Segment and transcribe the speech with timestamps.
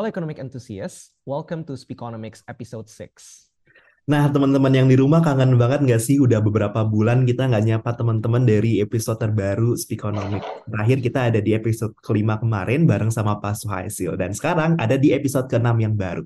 [0.00, 3.52] Halo Economic Enthusiast, welcome to Speakonomics episode 6.
[4.08, 6.16] Nah, teman-teman yang di rumah kangen banget nggak sih?
[6.16, 10.64] Udah beberapa bulan kita nggak nyapa teman-teman dari episode terbaru Speakonomics.
[10.64, 14.16] Terakhir kita ada di episode kelima kemarin bareng sama Pak Suhasil.
[14.16, 16.24] Dan sekarang ada di episode keenam yang baru.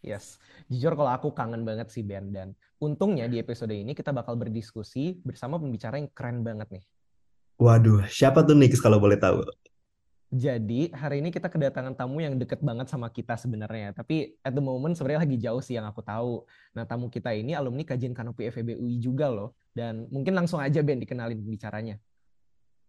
[0.00, 0.40] Yes,
[0.72, 2.32] jujur kalau aku kangen banget sih Ben.
[2.32, 6.84] Dan untungnya di episode ini kita bakal berdiskusi bersama pembicara yang keren banget nih.
[7.60, 9.44] Waduh, siapa tuh Nix kalau boleh tahu?
[10.28, 13.96] Jadi hari ini kita kedatangan tamu yang deket banget sama kita sebenarnya.
[13.96, 16.44] Tapi at the moment sebenarnya lagi jauh sih yang aku tahu.
[16.76, 19.56] Nah tamu kita ini alumni kajian kanopi FEB UI juga loh.
[19.72, 21.96] Dan mungkin langsung aja Ben dikenalin pembicaranya.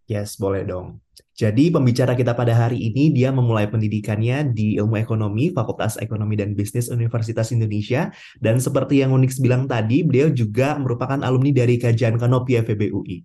[0.09, 1.05] Yes, boleh dong.
[1.37, 6.57] Jadi pembicara kita pada hari ini dia memulai pendidikannya di Ilmu Ekonomi Fakultas Ekonomi dan
[6.57, 8.09] Bisnis Universitas Indonesia
[8.41, 13.21] dan seperti yang Unix bilang tadi, beliau juga merupakan alumni dari kajian Kanopi FEB UI.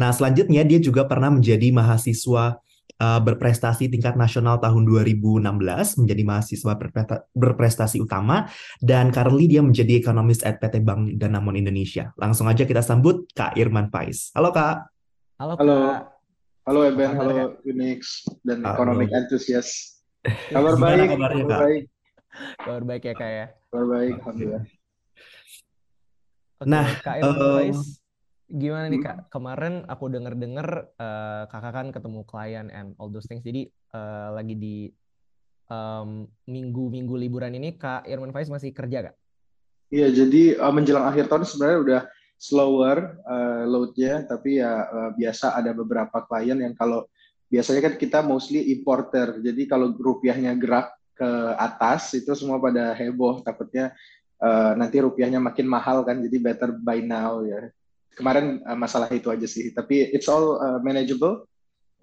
[0.00, 2.56] Nah, selanjutnya dia juga pernah menjadi mahasiswa
[3.00, 5.42] uh, berprestasi tingkat nasional tahun 2016
[6.00, 6.72] menjadi mahasiswa
[7.34, 8.46] berprestasi utama
[8.78, 12.14] dan currently dia menjadi ekonomis at PT Bank Danamon Indonesia.
[12.18, 14.30] Langsung aja kita sambut Kak Irman Faiz.
[14.36, 14.90] Halo Kak.
[15.40, 15.62] Halo Kak.
[15.64, 15.78] Halo.
[16.64, 18.72] Halo Eben, halo Unix dan halo.
[18.72, 20.00] Economic Enthusiast.
[20.54, 21.84] Kabar baik, kabarnya, kabar baik.
[22.56, 23.46] Kabar baik ya Kak ya.
[23.68, 24.64] Kabar baik, alhamdulillah.
[26.64, 28.03] nah, Kak Irman uh, Faiz
[28.54, 29.34] Gimana nih kak?
[29.34, 33.42] Kemarin aku denger-denger uh, kakak kan ketemu klien and all those things.
[33.42, 34.76] Jadi uh, lagi di
[36.46, 39.14] minggu-minggu um, liburan ini kak Irman Faiz masih kerja kak?
[39.90, 42.00] Iya, jadi uh, menjelang akhir tahun sebenarnya udah
[42.38, 47.10] slower uh, loadnya, tapi ya uh, biasa ada beberapa klien yang kalau
[47.50, 49.42] biasanya kan kita mostly importer.
[49.42, 53.94] Jadi kalau rupiahnya gerak ke atas itu semua pada heboh takutnya
[54.42, 57.70] uh, nanti rupiahnya makin mahal kan jadi better buy now ya
[58.14, 59.74] kemarin uh, masalah itu aja sih.
[59.74, 61.46] Tapi it's all uh, manageable.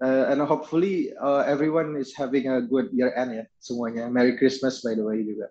[0.02, 4.10] Uh, and hopefully uh, everyone is having a good year end ya semuanya.
[4.10, 5.46] Merry Christmas by the way juga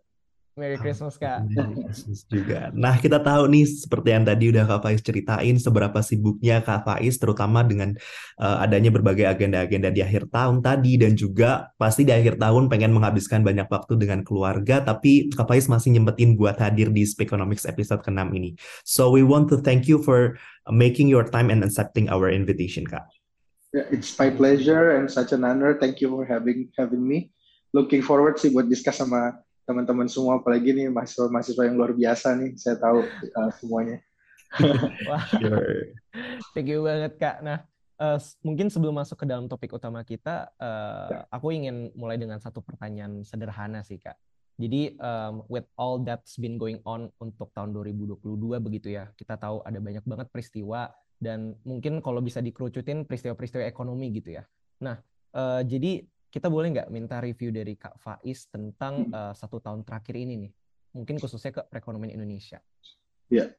[0.59, 1.47] Merry Christmas Kak.
[1.47, 2.67] Merry Christmas juga.
[2.75, 7.15] Nah kita tahu nih seperti yang tadi udah Kak Faiz ceritain seberapa sibuknya Kak Faiz
[7.15, 7.95] terutama dengan
[8.35, 12.91] uh, adanya berbagai agenda-agenda di akhir tahun tadi dan juga pasti di akhir tahun pengen
[12.91, 18.03] menghabiskan banyak waktu dengan keluarga tapi Kak Faiz masih nyempetin buat hadir di Speakonomics episode
[18.03, 18.51] ke-6 ini.
[18.83, 20.35] So we want to thank you for
[20.67, 23.07] making your time and accepting our invitation Kak.
[23.71, 25.79] Yeah, it's my pleasure and such an honor.
[25.79, 27.31] Thank you for having having me.
[27.71, 29.39] Looking forward sih buat discuss sama
[29.71, 34.03] teman-teman semua apalagi nih mahasiswa-mahasiswa yang luar biasa nih saya tahu uh, semuanya.
[35.07, 35.23] Wah.
[36.51, 37.39] thank you banget kak.
[37.39, 37.63] Nah
[38.03, 41.19] uh, mungkin sebelum masuk ke dalam topik utama kita uh, ya.
[41.31, 44.19] aku ingin mulai dengan satu pertanyaan sederhana sih kak.
[44.59, 48.19] Jadi um, with all that's been going on untuk tahun 2022
[48.59, 54.11] begitu ya kita tahu ada banyak banget peristiwa dan mungkin kalau bisa dikerucutin peristiwa-peristiwa ekonomi
[54.11, 54.43] gitu ya.
[54.83, 54.99] Nah
[55.31, 60.15] uh, jadi kita boleh nggak minta review dari Kak Faiz tentang uh, satu tahun terakhir
[60.15, 60.51] ini nih?
[60.95, 62.63] Mungkin khususnya ke perekonomian Indonesia.
[63.27, 63.51] Ya,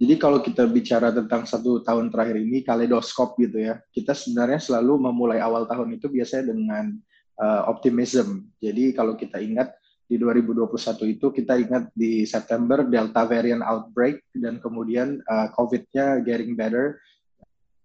[0.00, 5.10] jadi kalau kita bicara tentang satu tahun terakhir ini, kaleidoskop gitu ya, kita sebenarnya selalu
[5.10, 6.96] memulai awal tahun itu biasanya dengan
[7.36, 8.48] uh, optimism.
[8.64, 9.76] Jadi kalau kita ingat
[10.08, 16.56] di 2021 itu kita ingat di September Delta variant outbreak dan kemudian uh, COVID-nya getting
[16.56, 16.96] better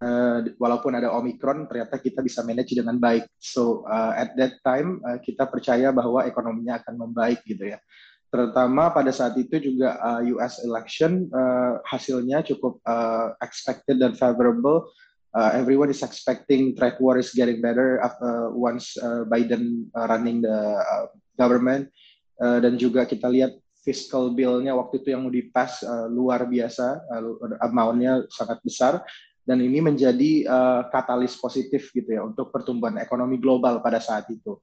[0.02, 3.24] uh, walaupun ada Omicron ternyata kita bisa manage dengan baik.
[3.40, 7.78] So uh, at that time uh, kita percaya bahwa ekonominya akan membaik gitu ya.
[8.26, 14.90] Terutama pada saat itu juga uh, US election uh, hasilnya cukup uh, expected dan favorable.
[15.36, 20.40] Uh, everyone is expecting trade war is getting better after once uh, Biden uh, running
[20.40, 21.92] the uh, government
[22.40, 23.52] uh, dan juga kita lihat
[23.84, 28.98] fiscal bill-nya waktu itu yang mau dipas uh, luar biasa, uh, amount-nya sangat besar
[29.46, 34.58] dan ini menjadi uh, katalis positif gitu ya untuk pertumbuhan ekonomi global pada saat itu.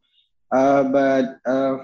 [0.52, 1.82] Uh, but uh,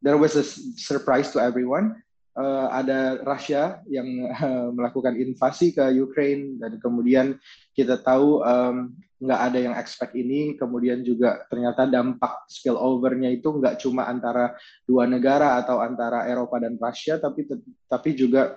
[0.00, 0.42] there was a
[0.80, 2.00] surprise to everyone.
[2.38, 7.34] Uh, ada Rusia yang uh, melakukan invasi ke Ukraine dan kemudian
[7.74, 10.54] kita tahu um, nggak ada yang expect ini.
[10.54, 14.54] Kemudian juga ternyata dampak spillover-nya itu nggak cuma antara
[14.86, 17.44] dua negara atau antara Eropa dan Rusia, tapi
[17.90, 18.56] tapi juga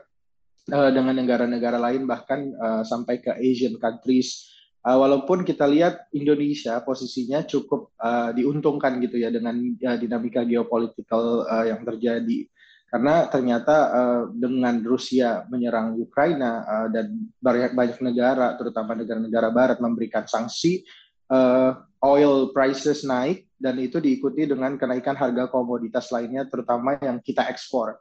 [0.69, 4.53] uh, dengan negara-negara lain bahkan uh, sampai ke Asian countries.
[4.81, 11.45] Uh, walaupun kita lihat Indonesia posisinya cukup uh, diuntungkan gitu ya dengan uh, dinamika geopolitikal
[11.45, 12.49] uh, yang terjadi
[12.91, 19.77] karena ternyata uh, dengan Rusia menyerang Ukraina uh, dan banyak banyak negara terutama negara-negara Barat
[19.79, 20.83] memberikan sanksi
[21.31, 21.71] uh,
[22.03, 27.95] oil prices naik dan itu diikuti dengan kenaikan harga komoditas lainnya terutama yang kita ekspor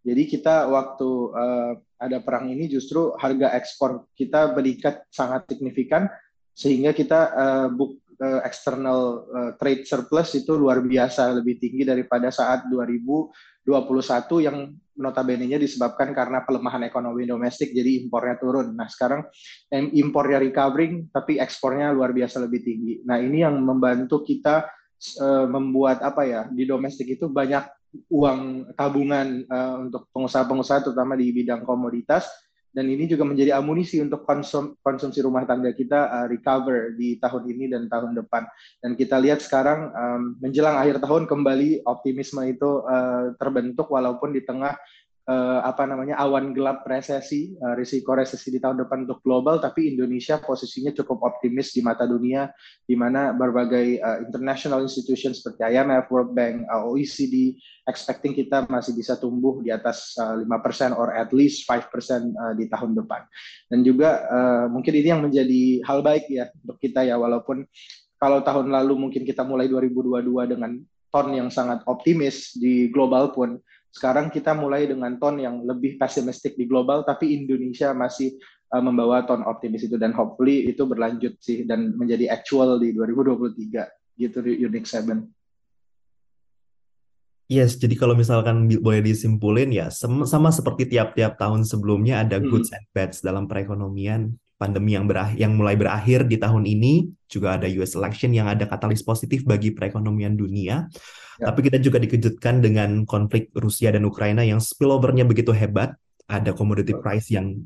[0.00, 6.08] jadi kita waktu uh, ada perang ini justru harga ekspor kita meningkat sangat signifikan
[6.56, 12.32] sehingga kita uh, buk, uh, external uh, trade surplus itu luar biasa lebih tinggi daripada
[12.32, 13.68] saat 2021
[14.40, 18.76] yang notabene-nya disebabkan karena pelemahan ekonomi domestik jadi impornya turun.
[18.76, 19.24] Nah, sekarang
[19.96, 22.94] impornya recovering tapi ekspornya luar biasa lebih tinggi.
[23.08, 24.68] Nah, ini yang membantu kita
[25.24, 27.79] uh, membuat apa ya di domestik itu banyak
[28.10, 32.28] uang tabungan uh, untuk pengusaha-pengusaha terutama di bidang komoditas
[32.70, 37.50] dan ini juga menjadi amunisi untuk konsum, konsumsi rumah tangga kita uh, recover di tahun
[37.50, 38.46] ini dan tahun depan.
[38.78, 44.46] Dan kita lihat sekarang um, menjelang akhir tahun kembali optimisme itu uh, terbentuk walaupun di
[44.46, 44.78] tengah
[45.30, 49.94] uh, apa namanya awan gelap resesi, uh, risiko resesi di tahun depan untuk global, tapi
[49.94, 52.50] Indonesia posisinya cukup optimis di mata dunia,
[52.82, 57.54] di mana berbagai uh, international institution seperti IMF, World Bank, OECD,
[57.86, 62.66] expecting kita masih bisa tumbuh di atas uh, 5% or at least 5% uh, di
[62.66, 63.22] tahun depan.
[63.70, 64.26] Dan juga
[64.66, 67.62] mungkin ini yang menjadi hal baik ya untuk kita ya, walaupun
[68.18, 70.74] kalau tahun lalu mungkin kita mulai 2022 dengan
[71.10, 73.58] ton yang sangat optimis di global pun
[73.90, 78.38] sekarang kita mulai dengan ton yang lebih pesimistik di global, tapi Indonesia masih
[78.70, 84.20] uh, membawa ton optimis itu dan hopefully itu berlanjut sih dan menjadi actual di 2023
[84.20, 85.26] gitu di Unix 7.
[87.50, 92.46] Yes, jadi kalau misalkan boleh disimpulin ya sama, sama seperti tiap-tiap tahun sebelumnya ada hmm.
[92.46, 97.56] goods and bads dalam perekonomian pandemi yang berakhir yang mulai berakhir di tahun ini juga
[97.56, 100.84] ada US election yang ada katalis positif bagi perekonomian dunia.
[101.40, 101.48] Ya.
[101.48, 105.96] Tapi kita juga dikejutkan dengan konflik Rusia dan Ukraina yang spillover-nya begitu hebat.
[106.30, 107.58] Ada commodity price yang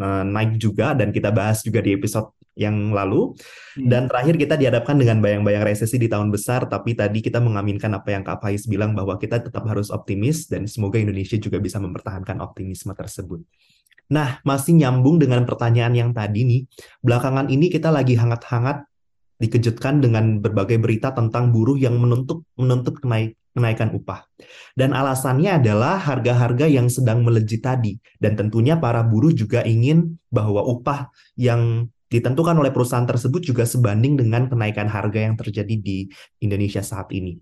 [0.00, 3.34] uh, naik juga dan kita bahas juga di episode yang lalu.
[3.78, 3.86] Hmm.
[3.86, 8.16] Dan terakhir kita dihadapkan dengan bayang-bayang resesi di tahun besar, tapi tadi kita mengaminkan apa
[8.16, 12.42] yang Kak Faiz bilang bahwa kita tetap harus optimis dan semoga Indonesia juga bisa mempertahankan
[12.42, 13.46] optimisme tersebut.
[14.08, 16.62] Nah, masih nyambung dengan pertanyaan yang tadi nih,
[17.04, 18.88] belakangan ini kita lagi hangat-hangat
[19.38, 24.26] dikejutkan dengan berbagai berita tentang buruh yang menuntut menuntut kenaik, kenaikan upah.
[24.74, 27.98] Dan alasannya adalah harga-harga yang sedang melejit tadi.
[28.18, 34.16] Dan tentunya para buruh juga ingin bahwa upah yang ditentukan oleh perusahaan tersebut juga sebanding
[34.16, 36.08] dengan kenaikan harga yang terjadi di
[36.40, 37.36] Indonesia saat ini.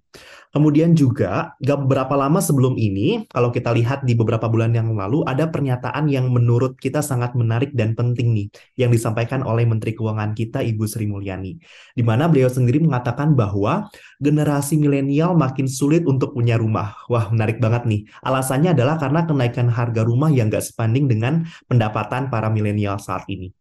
[0.51, 5.21] Kemudian juga, gak beberapa lama sebelum ini, kalau kita lihat di beberapa bulan yang lalu,
[5.29, 8.47] ada pernyataan yang menurut kita sangat menarik dan penting nih,
[8.81, 11.61] yang disampaikan oleh Menteri Keuangan kita, Ibu Sri Mulyani.
[11.93, 16.97] Di mana beliau sendiri mengatakan bahwa generasi milenial makin sulit untuk punya rumah.
[17.13, 18.09] Wah, menarik banget nih.
[18.25, 23.53] Alasannya adalah karena kenaikan harga rumah yang gak sebanding dengan pendapatan para milenial saat ini.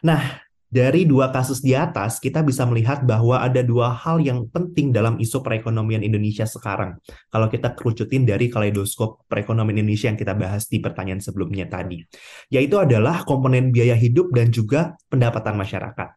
[0.00, 4.92] Nah, dari dua kasus di atas, kita bisa melihat bahwa ada dua hal yang penting
[4.92, 7.00] dalam isu perekonomian Indonesia sekarang.
[7.32, 12.04] Kalau kita kerucutin dari kaleidoskop perekonomian Indonesia yang kita bahas di pertanyaan sebelumnya tadi.
[12.52, 16.08] Yaitu adalah komponen biaya hidup dan juga pendapatan masyarakat.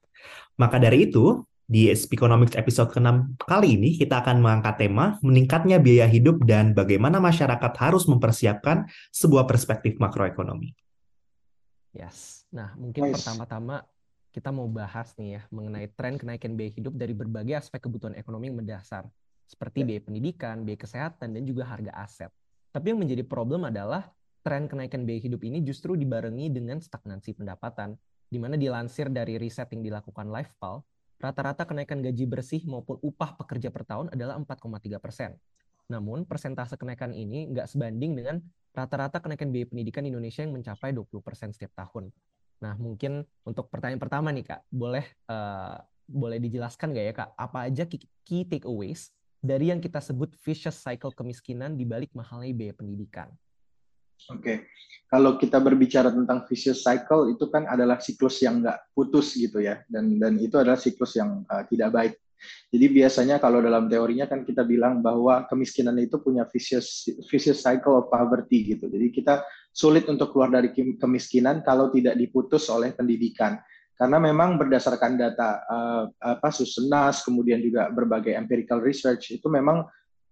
[0.60, 6.12] Maka dari itu, di Economics episode ke-6 kali ini, kita akan mengangkat tema meningkatnya biaya
[6.12, 8.84] hidup dan bagaimana masyarakat harus mempersiapkan
[9.16, 10.76] sebuah perspektif makroekonomi.
[11.96, 12.44] Yes.
[12.52, 13.16] Nah, mungkin nice.
[13.16, 13.88] pertama-tama
[14.32, 18.48] kita mau bahas nih ya mengenai tren kenaikan biaya hidup dari berbagai aspek kebutuhan ekonomi
[18.48, 19.08] yang mendasar,
[19.44, 19.86] seperti ya.
[19.92, 22.32] biaya pendidikan, biaya kesehatan, dan juga harga aset.
[22.72, 24.08] Tapi yang menjadi problem adalah
[24.42, 28.00] tren kenaikan biaya hidup ini justru dibarengi dengan stagnansi pendapatan,
[28.32, 30.80] di mana dilansir dari riset yang dilakukan LifePal,
[31.20, 35.36] rata-rata kenaikan gaji bersih maupun upah pekerja per tahun adalah 4,3 persen.
[35.92, 38.40] Namun, persentase kenaikan ini nggak sebanding dengan
[38.72, 42.08] rata-rata kenaikan biaya pendidikan Indonesia yang mencapai 20 persen setiap tahun.
[42.62, 47.60] Nah, mungkin untuk pertanyaan pertama nih Kak, boleh uh, boleh dijelaskan nggak ya Kak, apa
[47.66, 49.10] aja key takeaways
[49.42, 53.34] dari yang kita sebut vicious cycle kemiskinan di balik mahalnya biaya pendidikan?
[54.30, 54.58] Oke, okay.
[55.10, 59.82] kalau kita berbicara tentang vicious cycle itu kan adalah siklus yang nggak putus gitu ya,
[59.90, 62.14] dan dan itu adalah siklus yang uh, tidak baik.
[62.70, 67.98] Jadi biasanya kalau dalam teorinya kan kita bilang bahwa kemiskinan itu punya vicious vicious cycle
[67.98, 68.90] of poverty gitu.
[68.90, 69.42] Jadi kita
[69.72, 73.58] sulit untuk keluar dari kemiskinan kalau tidak diputus oleh pendidikan.
[73.96, 79.86] Karena memang berdasarkan data uh, apa Susenas kemudian juga berbagai empirical research itu memang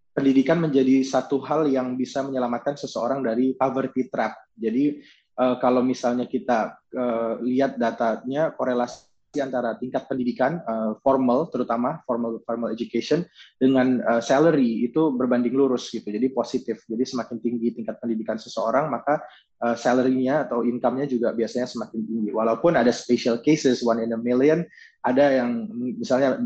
[0.09, 4.35] pendidikan menjadi satu hal yang bisa menyelamatkan seseorang dari poverty trap.
[4.57, 4.99] Jadi
[5.37, 12.41] uh, kalau misalnya kita uh, lihat datanya korelasi antara tingkat pendidikan uh, formal terutama formal
[12.41, 13.21] formal education
[13.61, 16.09] dengan uh, salary itu berbanding lurus gitu.
[16.09, 16.81] Jadi positif.
[16.89, 19.21] Jadi semakin tinggi tingkat pendidikan seseorang maka
[19.61, 22.29] uh, salary-nya atau income-nya juga biasanya semakin tinggi.
[22.33, 24.65] Walaupun ada special cases one in a million
[25.05, 26.41] ada yang misalnya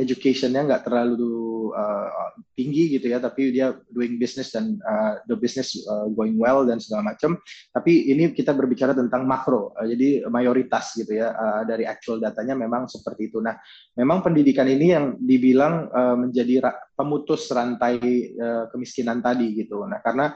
[0.00, 5.74] educationnya nggak terlalu uh, tinggi gitu ya, tapi dia doing business dan uh, the business
[5.86, 7.40] uh, going well dan segala macam.
[7.72, 12.54] Tapi ini kita berbicara tentang makro, uh, jadi mayoritas gitu ya uh, dari actual datanya
[12.54, 13.40] memang seperti itu.
[13.40, 13.56] Nah,
[13.96, 17.98] memang pendidikan ini yang dibilang uh, menjadi pemutus rantai
[18.36, 19.82] uh, kemiskinan tadi gitu.
[19.86, 20.32] Nah, karena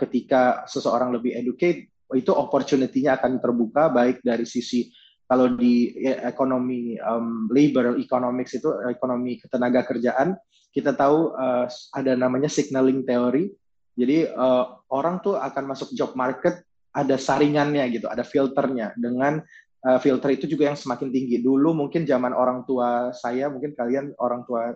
[0.00, 4.92] ketika seseorang lebih educate itu opportunity-nya akan terbuka baik dari sisi
[5.26, 10.36] kalau di ya, ekonomi um, labor economics itu ekonomi ketenaga kerjaan
[10.72, 13.52] kita tahu uh, ada namanya signaling theory.
[13.92, 16.64] Jadi uh, orang tuh akan masuk job market
[16.96, 18.96] ada saringannya gitu ada filternya.
[18.96, 19.44] Dengan
[19.84, 21.44] uh, filter itu juga yang semakin tinggi.
[21.44, 24.72] Dulu mungkin zaman orang tua saya mungkin kalian orang tua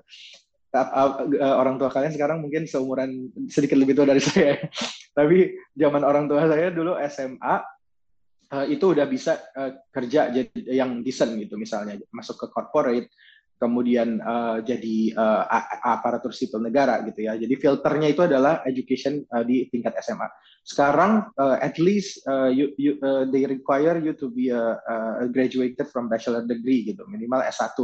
[1.40, 4.60] orang tua kalian sekarang mungkin seumuran sedikit lebih tua dari saya.
[5.16, 7.75] Tapi zaman orang tua saya dulu SMA
[8.52, 10.50] uh, itu udah bisa uh, kerja jadi
[10.84, 13.10] yang decent gitu misalnya masuk ke corporate
[13.56, 15.16] kemudian uh, jadi
[15.80, 17.40] aparatur sipil negara gitu ya.
[17.40, 20.28] Jadi filternya itu adalah education di tingkat SMA.
[20.60, 22.20] Sekarang at least
[22.52, 23.00] you, you,
[23.32, 27.80] they require you to be a, a graduated from bachelor degree gitu, minimal S1.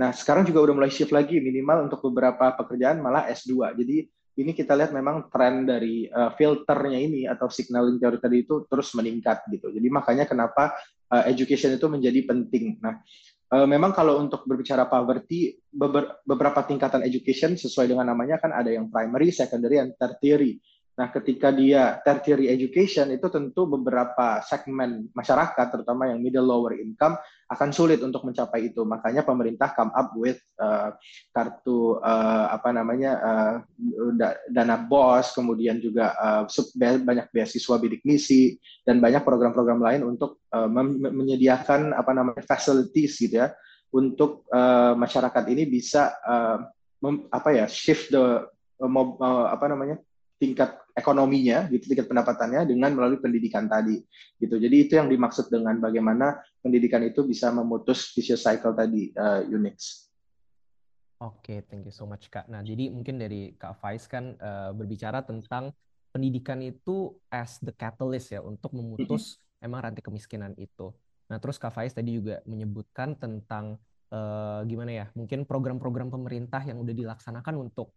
[0.00, 3.76] Nah, sekarang juga udah mulai shift lagi minimal untuk beberapa pekerjaan malah S2.
[3.76, 8.64] Jadi ini kita lihat memang tren dari uh, filternya ini atau signaling teori tadi itu
[8.70, 9.74] terus meningkat gitu.
[9.74, 10.76] Jadi makanya kenapa
[11.10, 12.78] uh, education itu menjadi penting.
[12.78, 13.02] Nah,
[13.50, 15.58] uh, memang kalau untuk berbicara poverty
[16.22, 20.62] beberapa tingkatan education sesuai dengan namanya kan ada yang primary, secondary, and tertiary.
[20.94, 27.16] Nah, ketika dia tertiary education itu tentu beberapa segmen masyarakat terutama yang middle lower income
[27.50, 28.86] akan sulit untuk mencapai itu.
[28.86, 30.94] Makanya pemerintah come up with uh,
[31.34, 33.54] kartu uh, apa namanya uh,
[34.46, 36.46] dana BOS, kemudian juga uh,
[36.78, 38.54] banyak beasiswa bidik misi
[38.86, 40.70] dan banyak program-program lain untuk uh,
[41.10, 43.50] menyediakan apa namanya facilities gitu ya
[43.90, 46.62] untuk uh, masyarakat ini bisa uh,
[47.34, 48.46] apa ya shift the
[48.80, 49.98] uh, apa namanya
[50.40, 54.00] tingkat ekonominya, gitu, tingkat pendapatannya dengan melalui pendidikan tadi,
[54.40, 54.56] gitu.
[54.56, 60.08] Jadi itu yang dimaksud dengan bagaimana pendidikan itu bisa memutus vicious cycle tadi, uh, Unix.
[61.20, 62.48] Oke, okay, thank you so much Kak.
[62.48, 65.76] Nah, jadi mungkin dari Kak Faiz kan uh, berbicara tentang
[66.08, 69.66] pendidikan itu as the catalyst ya untuk memutus mm-hmm.
[69.68, 70.88] emang rantai kemiskinan itu.
[71.28, 73.76] Nah, terus Kak Faiz tadi juga menyebutkan tentang
[74.08, 77.92] uh, gimana ya, mungkin program-program pemerintah yang udah dilaksanakan untuk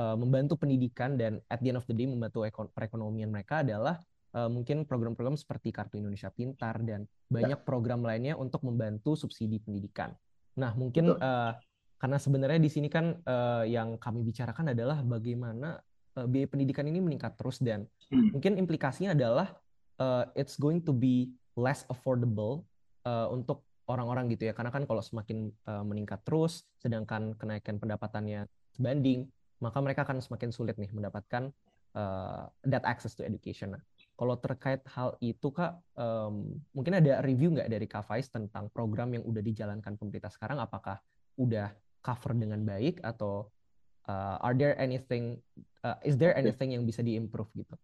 [0.00, 2.40] uh, membantu pendidikan dan at the end of the day membantu
[2.72, 4.00] perekonomian mereka adalah
[4.32, 7.64] uh, mungkin program-program seperti Kartu Indonesia Pintar dan banyak ya.
[7.64, 10.16] program lainnya untuk membantu subsidi pendidikan.
[10.56, 11.52] Nah, mungkin uh,
[12.00, 15.76] karena sebenarnya di sini kan uh, yang kami bicarakan adalah bagaimana
[16.16, 18.34] uh, biaya pendidikan ini meningkat terus dan hmm.
[18.34, 19.52] mungkin implikasinya adalah
[20.00, 22.64] uh, it's going to be less affordable
[23.04, 28.46] uh, untuk orang-orang gitu ya karena kan kalau semakin uh, meningkat terus sedangkan kenaikan pendapatannya
[28.72, 29.26] sebanding
[29.60, 31.52] maka mereka akan semakin sulit nih mendapatkan
[31.94, 33.76] uh, that access to education.
[33.76, 33.82] Nah,
[34.16, 39.24] kalau terkait hal itu kak, um, mungkin ada review nggak dari Kak tentang program yang
[39.24, 40.60] udah dijalankan pemerintah sekarang?
[40.60, 41.00] Apakah
[41.40, 41.72] udah
[42.04, 43.48] cover dengan baik atau
[44.08, 45.40] uh, are there anything,
[45.84, 47.76] uh, is there anything yang bisa diimprove gitu?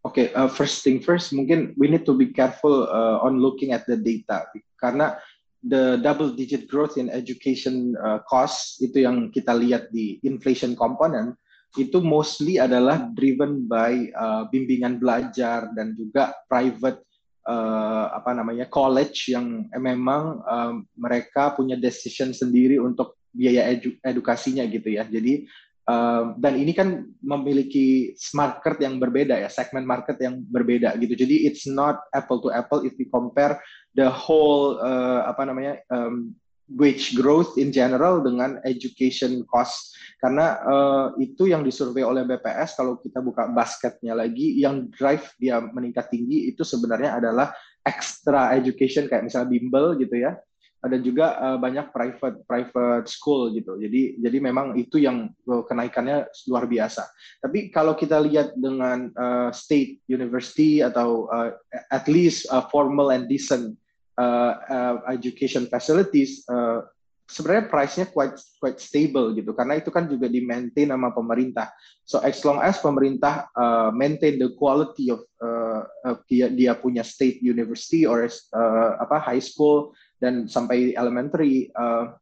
[0.00, 3.76] Oke, okay, uh, first thing first, mungkin we need to be careful uh, on looking
[3.76, 4.48] at the data
[4.80, 5.20] karena
[5.64, 11.36] the double digit growth in education uh, cost itu yang kita lihat di inflation component
[11.78, 17.06] itu mostly adalah driven by uh, bimbingan belajar dan juga private
[17.46, 24.66] uh, apa namanya college yang memang uh, mereka punya decision sendiri untuk biaya edu edukasinya
[24.66, 25.06] gitu ya.
[25.06, 25.46] Jadi
[25.90, 31.18] uh, dan ini kan memiliki market yang berbeda ya, segmen market yang berbeda gitu.
[31.18, 33.58] Jadi it's not apple to apple if we compare
[33.98, 36.30] the whole uh, apa namanya um,
[36.70, 39.90] wage growth in general dengan education cost
[40.22, 45.58] karena uh, itu yang disurvei oleh BPS kalau kita buka basketnya lagi yang drive dia
[45.58, 47.50] meningkat tinggi itu sebenarnya adalah
[47.82, 50.38] extra education kayak misalnya bimbel gitu ya
[50.80, 53.76] ada juga uh, banyak private private school gitu.
[53.76, 57.04] Jadi jadi memang itu yang uh, kenaikannya luar biasa.
[57.44, 61.52] Tapi kalau kita lihat dengan uh, state university atau uh,
[61.92, 63.76] at least uh, formal and decent
[64.16, 66.84] uh, uh, education facilities uh,
[67.30, 71.70] sebenarnya price-nya quite quite stable gitu karena itu kan juga di maintain sama pemerintah.
[72.02, 75.86] So as long as pemerintah uh, maintain the quality of uh,
[76.26, 82.14] dia dia punya state university or uh, apa high school dan sampai elementary uh,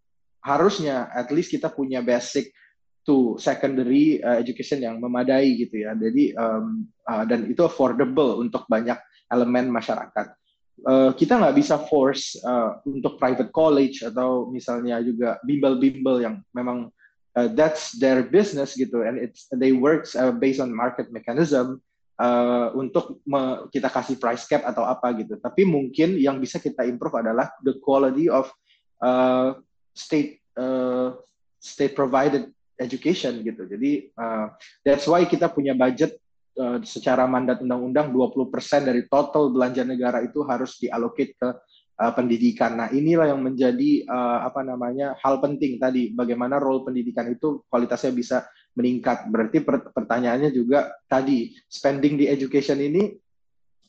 [0.46, 2.54] harusnya at least kita punya basic
[3.02, 5.92] to secondary uh, education yang memadai gitu ya.
[5.98, 8.96] Jadi um, uh, dan itu affordable untuk banyak
[9.28, 10.38] elemen masyarakat.
[10.86, 16.92] uh, kita nggak bisa force uh, untuk private college atau misalnya juga bimbel-bimbel yang memang
[17.34, 21.82] uh, that's their business gitu and it's they works uh, based on market mechanism
[22.18, 25.38] uh, untuk me, kita kasih price cap atau apa gitu.
[25.38, 28.50] Tapi mungkin yang bisa kita improve adalah the quality of
[29.00, 29.56] uh,
[29.94, 31.14] state uh,
[31.58, 33.66] state provided education gitu.
[33.66, 36.18] Jadi uh, that's why kita punya budget
[36.58, 41.48] uh, secara mandat undang-undang 20% dari total belanja negara itu harus diallocate ke
[41.98, 42.78] uh, pendidikan.
[42.78, 48.12] Nah, inilah yang menjadi uh, apa namanya hal penting tadi bagaimana role pendidikan itu kualitasnya
[48.14, 48.36] bisa
[48.78, 49.26] meningkat.
[49.26, 53.10] Berarti pertanyaannya juga tadi spending di education ini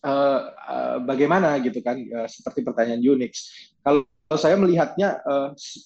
[0.02, 3.54] uh, uh, bagaimana gitu kan uh, seperti pertanyaan Unix.
[3.86, 5.26] Kalau saya melihatnya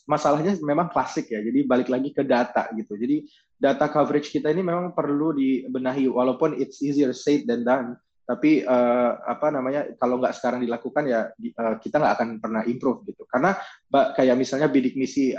[0.04, 1.40] masalahnya memang klasik ya.
[1.40, 3.00] Jadi balik lagi ke data gitu.
[3.00, 3.24] Jadi
[3.56, 7.96] data coverage kita ini memang perlu dibenahi walaupun it's easier said than done.
[8.28, 11.32] Tapi apa namanya kalau nggak sekarang dilakukan ya
[11.80, 13.24] kita nggak akan pernah improve gitu.
[13.32, 13.56] Karena
[13.88, 15.32] kayak misalnya bidik misi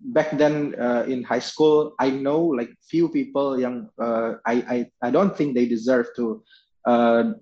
[0.00, 4.78] back then uh, in high school, I know like few people yang uh, I I
[5.02, 6.42] I don't think they deserve to
[6.86, 7.34] uh,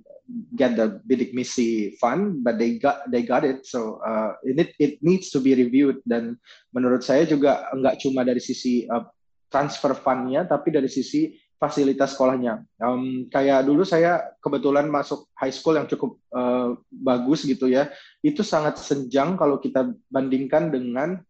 [0.56, 3.66] get the bidik misi fund, but they got they got it.
[3.68, 6.00] So uh, it it needs to be reviewed.
[6.08, 6.40] Dan
[6.72, 9.04] menurut saya juga nggak cuma dari sisi uh,
[9.52, 12.64] transfer fundnya, tapi dari sisi fasilitas sekolahnya.
[12.80, 17.88] Um, kayak dulu saya kebetulan masuk high school yang cukup uh, bagus gitu ya.
[18.20, 21.25] Itu sangat senjang kalau kita bandingkan dengan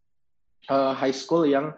[0.71, 1.73] uh, high school yang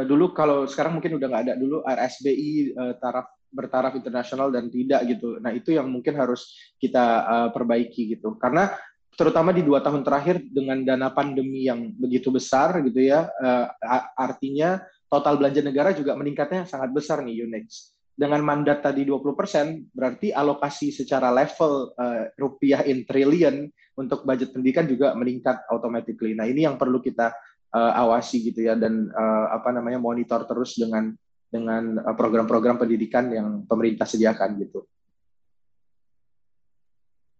[0.00, 4.54] uh, dulu kalau sekarang mungkin udah nggak ada dulu RSBI uh, eh, taraf bertaraf internasional
[4.54, 5.42] dan tidak gitu.
[5.42, 8.38] Nah itu yang mungkin harus kita uh, perbaiki gitu.
[8.38, 8.70] Karena
[9.18, 13.66] terutama di dua tahun terakhir dengan dana pandemi yang begitu besar gitu ya, uh,
[14.14, 14.78] artinya
[15.10, 17.90] total belanja negara juga meningkatnya sangat besar nih Unix.
[18.14, 24.86] Dengan mandat tadi 20%, berarti alokasi secara level uh, rupiah in trillion untuk budget pendidikan
[24.86, 26.36] juga meningkat automatically.
[26.36, 27.32] Nah ini yang perlu kita
[27.74, 31.14] uh, awasi gitu ya dan uh, apa namanya monitor terus dengan
[31.50, 34.86] dengan eh, program-program pendidikan yang pemerintah sediakan gitu.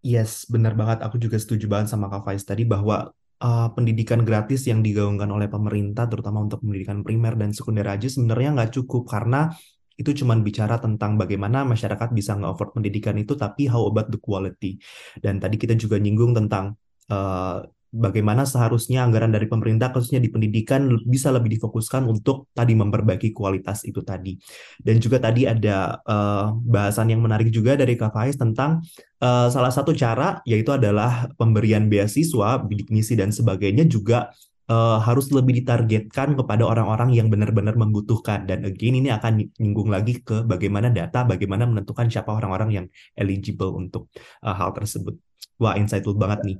[0.03, 0.99] Yes, benar banget.
[1.07, 5.47] Aku juga setuju banget sama Kak Faiz tadi bahwa uh, pendidikan gratis yang digaungkan oleh
[5.47, 9.47] pemerintah, terutama untuk pendidikan primer dan sekunder aja sebenarnya nggak cukup karena
[9.95, 14.81] itu cuma bicara tentang bagaimana masyarakat bisa nge-afford pendidikan itu, tapi how about the quality.
[15.21, 16.73] Dan tadi kita juga nyinggung tentang
[17.13, 17.61] uh,
[17.91, 23.83] bagaimana seharusnya anggaran dari pemerintah khususnya di pendidikan bisa lebih difokuskan untuk tadi memperbaiki kualitas
[23.83, 24.39] itu tadi.
[24.79, 28.79] Dan juga tadi ada uh, bahasan yang menarik juga dari Kak Faiz tentang
[29.19, 34.31] uh, salah satu cara yaitu adalah pemberian beasiswa, bidik misi dan sebagainya juga
[34.71, 38.47] uh, harus lebih ditargetkan kepada orang-orang yang benar-benar membutuhkan.
[38.47, 42.85] Dan again ini akan nyinggung lagi ke bagaimana data, bagaimana menentukan siapa orang-orang yang
[43.19, 44.07] eligible untuk
[44.47, 45.19] uh, hal tersebut.
[45.61, 46.57] Wah, insightful banget nih.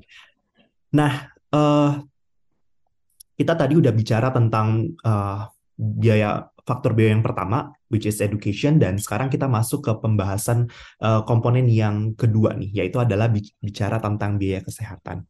[0.91, 1.91] Nah, uh,
[3.39, 5.47] kita tadi udah bicara tentang uh,
[5.79, 10.69] biaya faktor biaya yang pertama, which is education, dan sekarang kita masuk ke pembahasan
[11.01, 15.25] uh, komponen yang kedua nih, yaitu adalah bicara tentang biaya kesehatan.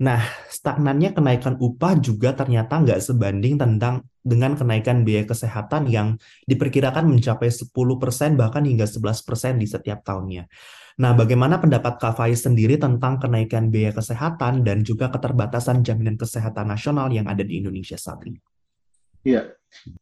[0.00, 6.16] Nah, stagnannya kenaikan upah juga ternyata nggak sebanding tentang dengan kenaikan biaya kesehatan yang
[6.48, 10.48] diperkirakan mencapai 10% bahkan hingga 11% di setiap tahunnya.
[11.00, 16.72] Nah, bagaimana pendapat Kak Faiz sendiri tentang kenaikan biaya kesehatan dan juga keterbatasan jaminan kesehatan
[16.72, 18.40] nasional yang ada di Indonesia saat ini?
[19.20, 19.52] Iya,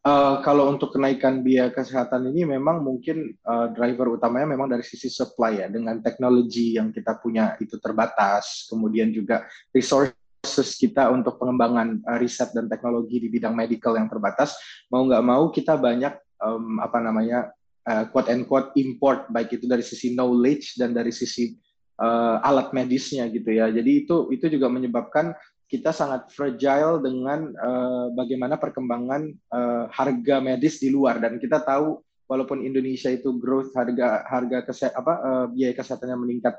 [0.07, 5.11] uh, kalau untuk kenaikan biaya kesehatan ini memang mungkin uh, driver utamanya memang dari sisi
[5.11, 9.43] supply ya, dengan teknologi yang kita punya itu terbatas, kemudian juga
[9.75, 14.55] resources kita untuk pengembangan uh, riset dan teknologi di bidang medical yang terbatas,
[14.87, 17.51] mau nggak mau kita banyak um, apa namanya
[17.91, 19.27] uh, quote and quote import.
[19.35, 21.59] Baik itu dari sisi knowledge dan dari sisi
[21.99, 23.67] uh, alat medisnya gitu ya.
[23.67, 25.35] Jadi itu itu juga menyebabkan
[25.69, 32.01] kita sangat fragile dengan uh, bagaimana perkembangan uh, harga medis di luar dan kita tahu
[32.25, 36.57] walaupun Indonesia itu growth harga harga keset, apa uh, biaya kesehatannya meningkat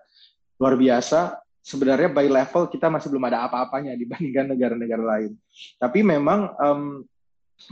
[0.61, 5.33] luar biasa sebenarnya by level kita masih belum ada apa-apanya dibandingkan negara-negara lain.
[5.81, 7.01] Tapi memang um,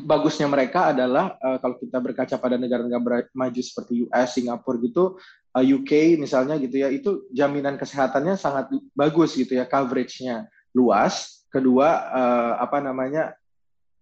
[0.10, 5.22] bagusnya mereka adalah uh, kalau kita berkaca pada negara-negara maju seperti US, Singapura gitu,
[5.58, 10.46] UK misalnya gitu ya, itu jaminan kesehatannya sangat bagus gitu ya, coveragenya
[10.78, 11.42] luas.
[11.50, 13.34] Kedua uh, apa namanya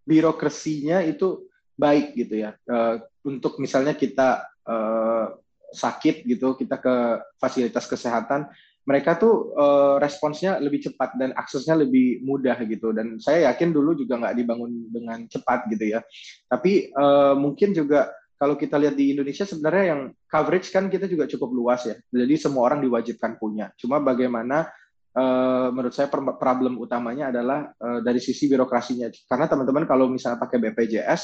[0.04, 1.48] birokrasinya itu
[1.80, 2.60] baik gitu ya.
[2.68, 5.32] Uh, untuk misalnya kita uh,
[5.72, 6.96] sakit gitu, kita ke
[7.40, 8.52] fasilitas kesehatan,
[8.86, 13.98] mereka tuh uh, responsnya lebih cepat dan aksesnya lebih mudah gitu dan saya yakin dulu
[13.98, 16.00] juga nggak dibangun dengan cepat gitu ya
[16.46, 21.26] tapi uh, mungkin juga kalau kita lihat di Indonesia sebenarnya yang coverage kan kita juga
[21.26, 24.70] cukup luas ya jadi semua orang diwajibkan punya cuma bagaimana
[25.16, 29.08] uh, menurut saya problem utamanya adalah uh, dari sisi birokrasinya.
[29.26, 31.22] Karena teman-teman kalau misalnya pakai BPJS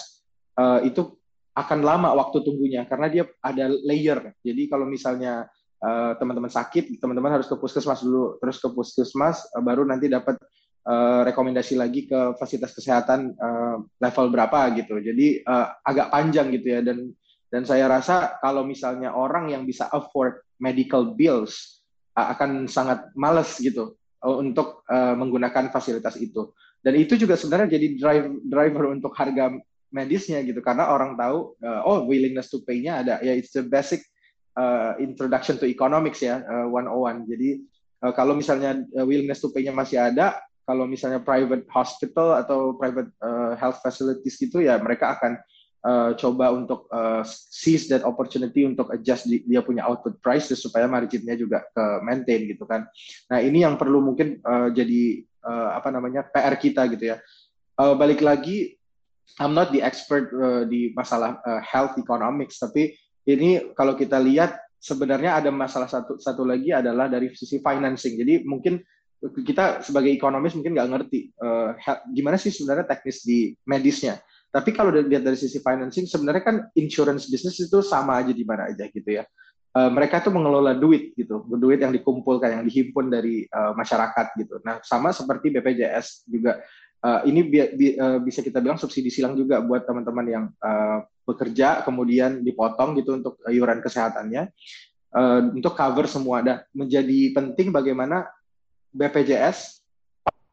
[0.58, 1.12] uh, itu
[1.52, 4.32] akan lama waktu tunggunya karena dia ada layer.
[4.40, 5.52] Jadi kalau misalnya
[6.22, 10.38] teman-teman uh, sakit, teman-teman harus ke puskesmas dulu, terus ke puskesmas uh, baru nanti dapat
[10.86, 15.02] uh, rekomendasi lagi ke fasilitas kesehatan uh, level berapa gitu.
[15.02, 17.10] Jadi uh, agak panjang gitu ya dan
[17.52, 21.81] dan saya rasa kalau misalnya orang yang bisa afford medical bills
[22.16, 26.54] akan sangat males gitu untuk uh, menggunakan fasilitas itu.
[26.82, 29.54] Dan itu juga sebenarnya jadi drive, driver untuk harga
[29.92, 34.00] medisnya gitu karena orang tahu uh, oh willingness to pay-nya ada ya it's the basic
[34.56, 37.28] uh, introduction to economics ya uh, 101.
[37.28, 37.50] Jadi
[38.02, 43.12] uh, kalau misalnya uh, willingness to pay-nya masih ada, kalau misalnya private hospital atau private
[43.20, 45.38] uh, health facilities gitu ya mereka akan
[45.86, 50.86] uh, coba untuk uh, seize that opportunity untuk adjust di, dia punya output price supaya
[50.86, 52.86] marginnya juga ke maintain gitu kan.
[53.30, 57.18] Nah ini yang perlu mungkin uh, jadi uh, apa namanya PR kita gitu ya.
[57.78, 58.78] Uh, balik lagi,
[59.42, 62.94] I'm not the expert uh, di masalah uh, health economics, tapi
[63.26, 68.18] ini kalau kita lihat sebenarnya ada masalah satu satu lagi adalah dari sisi financing.
[68.18, 68.82] Jadi mungkin
[69.22, 71.78] kita sebagai ekonomis mungkin nggak ngerti uh,
[72.10, 74.18] gimana sih sebenarnya teknis di medisnya
[74.52, 78.68] tapi kalau dilihat dari sisi financing, sebenarnya kan insurance business itu sama aja di mana
[78.68, 79.24] aja gitu ya.
[79.72, 84.60] Uh, mereka tuh mengelola duit gitu, duit yang dikumpulkan, yang dihimpun dari uh, masyarakat gitu.
[84.68, 86.60] Nah, sama seperti BPJS juga.
[87.02, 91.02] Uh, ini bi bi uh, bisa kita bilang subsidi silang juga buat teman-teman yang uh,
[91.26, 94.52] bekerja, kemudian dipotong gitu untuk iuran kesehatannya,
[95.16, 96.44] uh, untuk cover semua.
[96.44, 98.28] Dan menjadi penting bagaimana
[98.92, 99.80] BPJS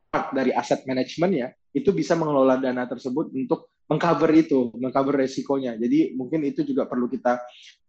[0.08, 5.74] part dari aset manajemen ya itu bisa mengelola dana tersebut untuk mengcover itu, mengcover resikonya.
[5.80, 7.40] Jadi mungkin itu juga perlu kita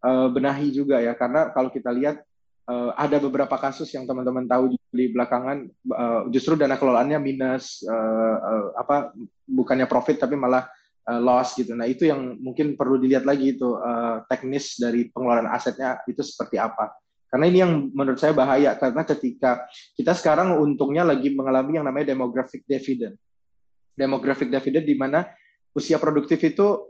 [0.02, 2.24] uh, benahi juga ya, karena kalau kita lihat
[2.72, 8.38] uh, ada beberapa kasus yang teman-teman tahu di belakangan uh, justru dana kelolaannya minus, uh,
[8.40, 9.12] uh, apa
[9.44, 10.72] bukannya profit tapi malah
[11.12, 11.76] uh, loss gitu.
[11.76, 16.62] Nah itu yang mungkin perlu dilihat lagi itu uh, teknis dari pengelolaan asetnya itu seperti
[16.62, 16.96] apa.
[17.30, 22.18] Karena ini yang menurut saya bahaya karena ketika kita sekarang untungnya lagi mengalami yang namanya
[22.18, 23.14] demographic dividend.
[23.94, 25.30] Demographic dividend di mana
[25.76, 26.90] usia produktif itu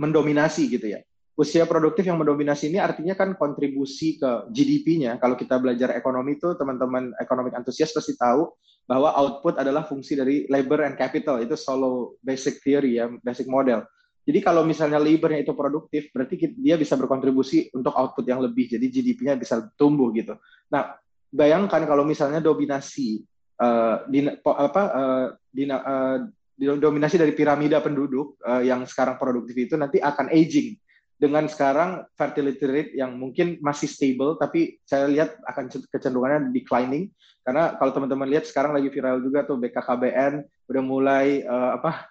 [0.00, 1.00] mendominasi gitu ya.
[1.40, 5.16] Usia produktif yang mendominasi ini artinya kan kontribusi ke GDP-nya.
[5.16, 8.52] Kalau kita belajar ekonomi itu teman-teman ekonomi antusias pasti tahu
[8.84, 11.40] bahwa output adalah fungsi dari labor and capital.
[11.40, 13.86] Itu solo basic theory ya, basic model.
[14.20, 18.68] Jadi kalau misalnya labornya itu produktif, berarti dia bisa berkontribusi untuk output yang lebih.
[18.68, 20.36] Jadi GDP-nya bisa tumbuh gitu.
[20.68, 20.92] Nah,
[21.32, 23.24] bayangkan kalau misalnya dominasi
[23.58, 26.28] uh, di, apa, uh, di, uh,
[26.60, 30.76] dominasi dari piramida penduduk uh, yang sekarang produktif itu nanti akan aging.
[31.20, 37.12] Dengan sekarang fertility rate yang mungkin masih stable tapi saya lihat akan kecenderungannya declining.
[37.44, 42.08] Karena kalau teman-teman lihat sekarang lagi viral juga tuh BKKBN udah mulai uh, apa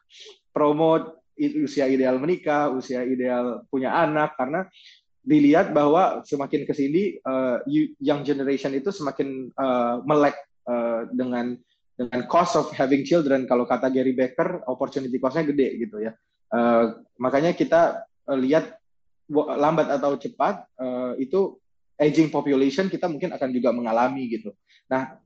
[0.53, 4.37] promote usia ideal menikah, usia ideal punya anak.
[4.37, 4.65] Karena
[5.25, 7.61] dilihat bahwa semakin ke sini uh,
[8.01, 10.37] young generation itu semakin uh, melek
[10.69, 11.57] uh, dengan
[11.99, 16.15] dengan cost of having children kalau kata Gary Becker opportunity cost-nya gede gitu ya.
[16.47, 18.79] Uh, makanya kita uh, lihat
[19.29, 21.59] lambat atau cepat uh, itu
[21.99, 24.55] aging population kita mungkin akan juga mengalami gitu.
[24.87, 25.19] Nah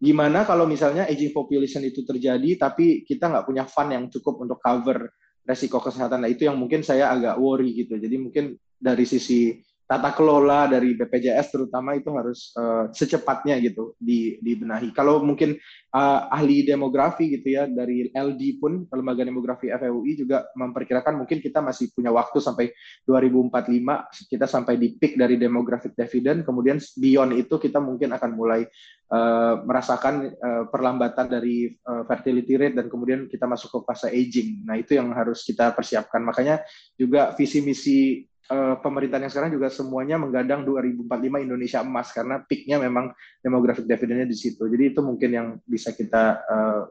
[0.00, 4.58] gimana kalau misalnya aging population itu terjadi tapi kita nggak punya fund yang cukup untuk
[4.64, 5.12] cover
[5.44, 6.24] resiko kesehatan?
[6.24, 8.00] Nah itu yang mungkin saya agak worry gitu.
[8.00, 14.40] Jadi mungkin dari sisi tata kelola dari BPJS terutama itu harus uh, secepatnya gitu di
[14.40, 14.96] dibenahi.
[14.96, 15.60] Kalau mungkin
[15.92, 21.60] uh, ahli demografi gitu ya dari LD pun lembaga demografi FEUI juga memperkirakan mungkin kita
[21.60, 22.72] masih punya waktu sampai
[23.04, 28.64] 2045 kita sampai di peak dari demographic dividend kemudian beyond itu kita mungkin akan mulai
[29.12, 34.64] uh, merasakan uh, perlambatan dari uh, fertility rate dan kemudian kita masuk ke fase aging.
[34.64, 36.22] Nah, itu yang harus kita persiapkan.
[36.24, 36.64] Makanya
[36.96, 42.76] juga visi misi uh, pemerintahan yang sekarang juga semuanya menggadang 2045 Indonesia emas karena peaknya
[42.82, 44.66] memang demographic dividendnya di situ.
[44.68, 46.82] Jadi itu mungkin yang bisa kita uh,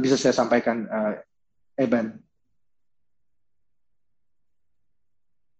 [0.00, 1.14] bisa saya sampaikan, uh.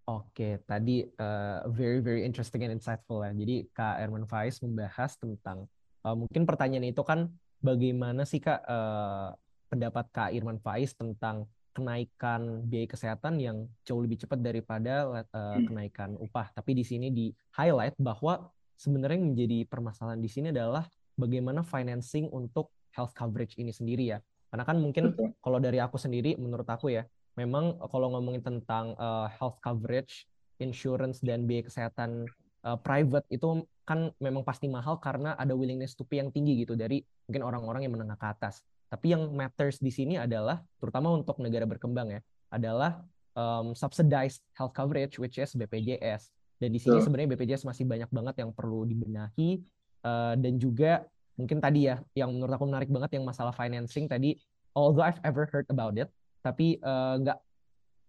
[0.06, 3.34] Oke, tadi uh, very very interesting and insightful ya.
[3.34, 5.66] Jadi Kak Erman Faiz membahas tentang
[6.06, 7.26] uh, mungkin pertanyaan itu kan
[7.58, 9.34] bagaimana sih Kak uh,
[9.66, 16.16] pendapat Kak Irman Faiz tentang kenaikan biaya kesehatan yang jauh lebih cepat daripada uh, kenaikan
[16.16, 16.48] upah.
[16.56, 18.48] Tapi di sini di highlight bahwa
[18.80, 20.88] sebenarnya yang menjadi permasalahan di sini adalah
[21.20, 24.18] bagaimana financing untuk health coverage ini sendiri ya.
[24.48, 25.36] Karena kan mungkin Betul.
[25.44, 27.04] kalau dari aku sendiri, menurut aku ya,
[27.36, 30.24] memang kalau ngomongin tentang uh, health coverage,
[30.56, 32.24] insurance dan biaya kesehatan
[32.64, 36.74] uh, private itu kan memang pasti mahal karena ada willingness to pay yang tinggi gitu
[36.74, 38.64] dari mungkin orang-orang yang menengah ke atas.
[38.86, 42.20] Tapi yang matters di sini adalah terutama untuk negara berkembang ya,
[42.50, 43.02] adalah
[43.34, 46.30] um, subsidized health coverage which is BPJS.
[46.56, 49.60] Dan di sini sebenarnya BPJS masih banyak banget yang perlu dibenahi
[50.08, 51.04] uh, dan juga
[51.36, 54.40] mungkin tadi ya yang menurut aku menarik banget yang masalah financing tadi
[54.72, 56.08] although I've ever heard about it
[56.40, 57.38] tapi uh, nggak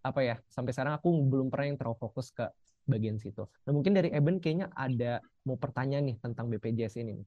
[0.08, 2.48] apa ya sampai sekarang aku belum pernah yang terlalu fokus ke
[2.88, 3.44] bagian situ.
[3.68, 7.20] Nah mungkin dari Eben kayaknya ada mau pertanyaan nih tentang BPJS ini.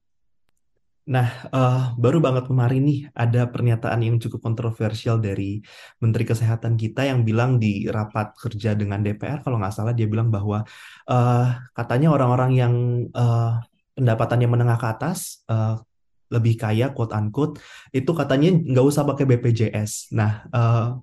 [1.11, 5.59] Nah, uh, baru banget kemarin nih ada pernyataan yang cukup kontroversial dari
[5.99, 10.31] Menteri Kesehatan kita yang bilang di rapat kerja dengan DPR, kalau nggak salah dia bilang
[10.31, 10.63] bahwa
[11.11, 12.75] uh, katanya orang-orang yang
[13.11, 13.59] uh,
[13.99, 15.83] pendapatannya menengah ke atas, uh,
[16.31, 17.59] lebih kaya, quote unquote,
[17.91, 20.15] itu katanya nggak usah pakai BPJS.
[20.15, 20.95] Nah, uh,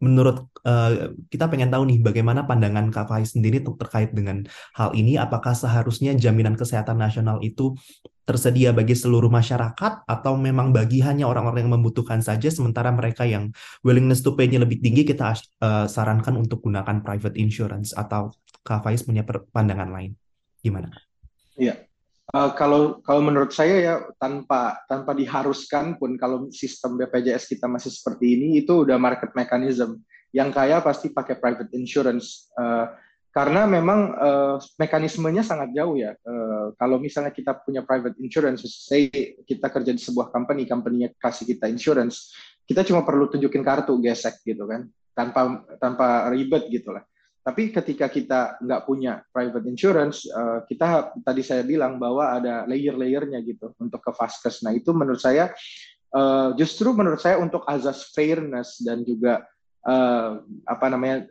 [0.00, 5.52] menurut uh, kita pengen tahu nih bagaimana pandangan Kak sendiri terkait dengan hal ini apakah
[5.52, 7.76] seharusnya jaminan kesehatan nasional itu
[8.30, 13.50] tersedia bagi seluruh masyarakat atau memang bagi hanya orang-orang yang membutuhkan saja sementara mereka yang
[13.82, 18.30] willingness to pay-nya lebih tinggi kita uh, sarankan untuk gunakan private insurance atau
[18.62, 20.14] Kak Faiz punya pandangan lain.
[20.62, 20.94] Gimana?
[21.58, 21.90] Iya,
[22.30, 27.90] Uh, kalau kalau menurut saya ya tanpa tanpa diharuskan pun kalau sistem BPJS kita masih
[27.90, 29.98] seperti ini itu udah market mechanism.
[30.30, 32.54] Yang kaya pasti pakai private insurance.
[32.54, 32.86] Uh,
[33.30, 36.18] karena memang uh, mekanismenya sangat jauh ya.
[36.26, 39.06] Uh, kalau misalnya kita punya private insurance say
[39.46, 42.34] kita kerja di sebuah company company-nya kasih kita insurance
[42.70, 44.86] kita cuma perlu tunjukin kartu gesek gitu kan.
[45.10, 47.02] Tanpa tanpa ribet gitu lah.
[47.42, 53.42] Tapi ketika kita nggak punya private insurance, uh, kita tadi saya bilang bahwa ada layer-layernya
[53.42, 54.62] gitu untuk ke vaskes.
[54.62, 55.50] Nah itu menurut saya
[56.14, 59.42] uh, justru menurut saya untuk azas fairness dan juga
[59.82, 61.26] uh, apa namanya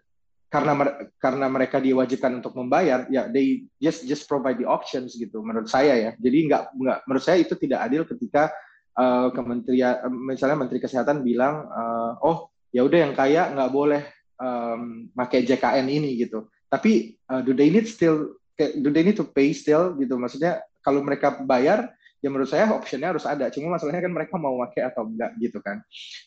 [0.49, 0.73] karena
[1.21, 5.93] karena mereka diwajibkan untuk membayar, ya they just just provide the options gitu menurut saya
[5.93, 6.12] ya.
[6.17, 8.49] Jadi nggak nggak menurut saya itu tidak adil ketika
[8.97, 14.01] uh, kementerian misalnya menteri kesehatan bilang uh, oh ya udah yang kaya nggak boleh
[14.41, 16.49] um, pakai JKN ini gitu.
[16.65, 20.17] Tapi uh, do they need still do they need to pay still gitu?
[20.17, 23.47] Maksudnya kalau mereka bayar ya menurut saya optionnya harus ada.
[23.53, 25.79] Cuma masalahnya kan mereka mau pakai atau enggak gitu kan.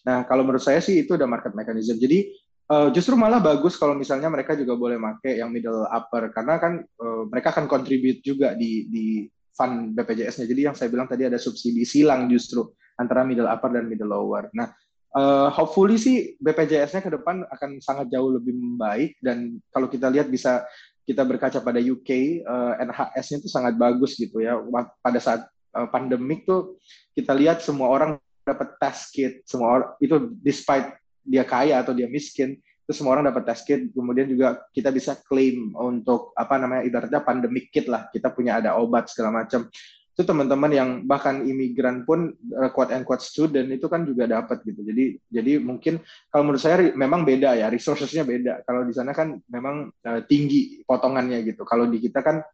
[0.06, 1.98] Nah kalau menurut saya sih itu udah market mechanism.
[2.00, 2.32] Jadi
[2.72, 6.80] uh, justru malah bagus kalau misalnya mereka juga boleh pakai yang middle upper karena kan
[6.80, 10.48] uh, mereka akan contribute juga di di fund BPJS-nya.
[10.48, 12.64] Jadi yang saya bilang tadi ada subsidi silang justru
[12.96, 14.48] antara middle upper dan middle lower.
[14.56, 14.72] Nah
[15.12, 20.32] uh, hopefully sih BPJS-nya ke depan akan sangat jauh lebih membaik dan kalau kita lihat
[20.32, 20.64] bisa
[21.02, 24.56] kita berkaca pada UK uh, NHS-nya itu sangat bagus gitu ya
[25.02, 26.78] pada saat uh, pandemik tuh
[27.12, 28.10] kita lihat semua orang
[28.42, 33.30] dapat test kit semua orang itu despite dia kaya atau dia miskin itu semua orang
[33.30, 38.10] dapat test kit kemudian juga kita bisa claim untuk apa namanya ibaratnya pandemic kit lah
[38.10, 39.70] kita punya ada obat segala macam
[40.12, 44.60] itu teman-teman yang bahkan imigran pun uh, quote and quote student itu kan juga dapat
[44.60, 44.84] gitu.
[44.84, 48.60] Jadi jadi mungkin kalau menurut saya memang beda ya, resourcesnya beda.
[48.68, 51.64] Kalau di sana kan memang uh, tinggi potongannya gitu.
[51.64, 52.44] Kalau di kita kan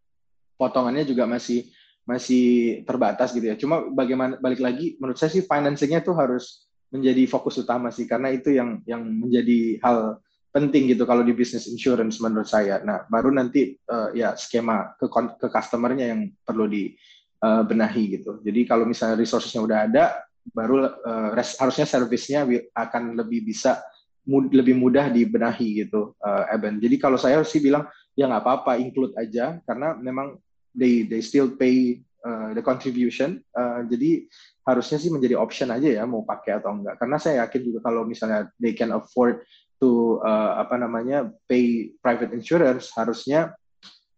[0.54, 1.66] potongannya juga masih
[2.07, 2.46] masih
[2.87, 3.59] terbatas gitu ya.
[3.59, 8.33] Cuma bagaimana balik lagi menurut saya sih financingnya tuh harus menjadi fokus utama sih karena
[8.33, 12.81] itu yang yang menjadi hal penting gitu kalau di bisnis insurance menurut saya.
[12.81, 16.96] Nah, baru nanti uh, ya skema ke ke customernya yang perlu di
[17.44, 18.40] uh, benahi gitu.
[18.40, 20.05] Jadi kalau misalnya resourcesnya udah ada,
[20.51, 23.79] baru uh, res, harusnya servisnya akan lebih bisa
[24.24, 26.81] mud, lebih mudah dibenahi gitu, uh, Eben.
[26.81, 27.85] Jadi kalau saya sih bilang
[28.16, 30.40] ya nggak apa-apa, include aja karena memang
[30.72, 33.42] they they still pay uh, the contribution.
[33.54, 34.26] Uh, jadi
[34.66, 36.98] harusnya sih menjadi option aja ya mau pakai atau enggak.
[36.98, 39.42] Karena saya yakin juga kalau misalnya they can afford
[39.78, 43.54] to uh, apa namanya pay private insurance harusnya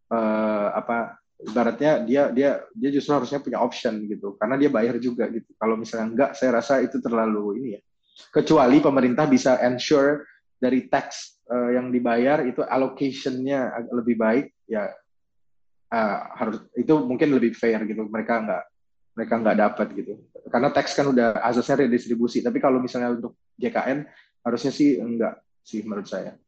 [0.08, 5.28] uh, apa ibaratnya dia dia dia justru harusnya punya option gitu karena dia bayar juga
[5.32, 7.80] gitu kalau misalnya enggak saya rasa itu terlalu ini ya
[8.28, 10.28] kecuali pemerintah bisa ensure
[10.60, 14.92] dari tax uh, yang dibayar itu allocationnya lebih baik ya
[15.92, 18.64] uh, harus itu mungkin lebih fair gitu mereka enggak
[19.14, 20.12] mereka nggak dapat gitu
[20.48, 24.06] karena tax kan udah asasnya redistribusi tapi kalau misalnya untuk JKN
[24.46, 26.38] harusnya sih enggak sih menurut saya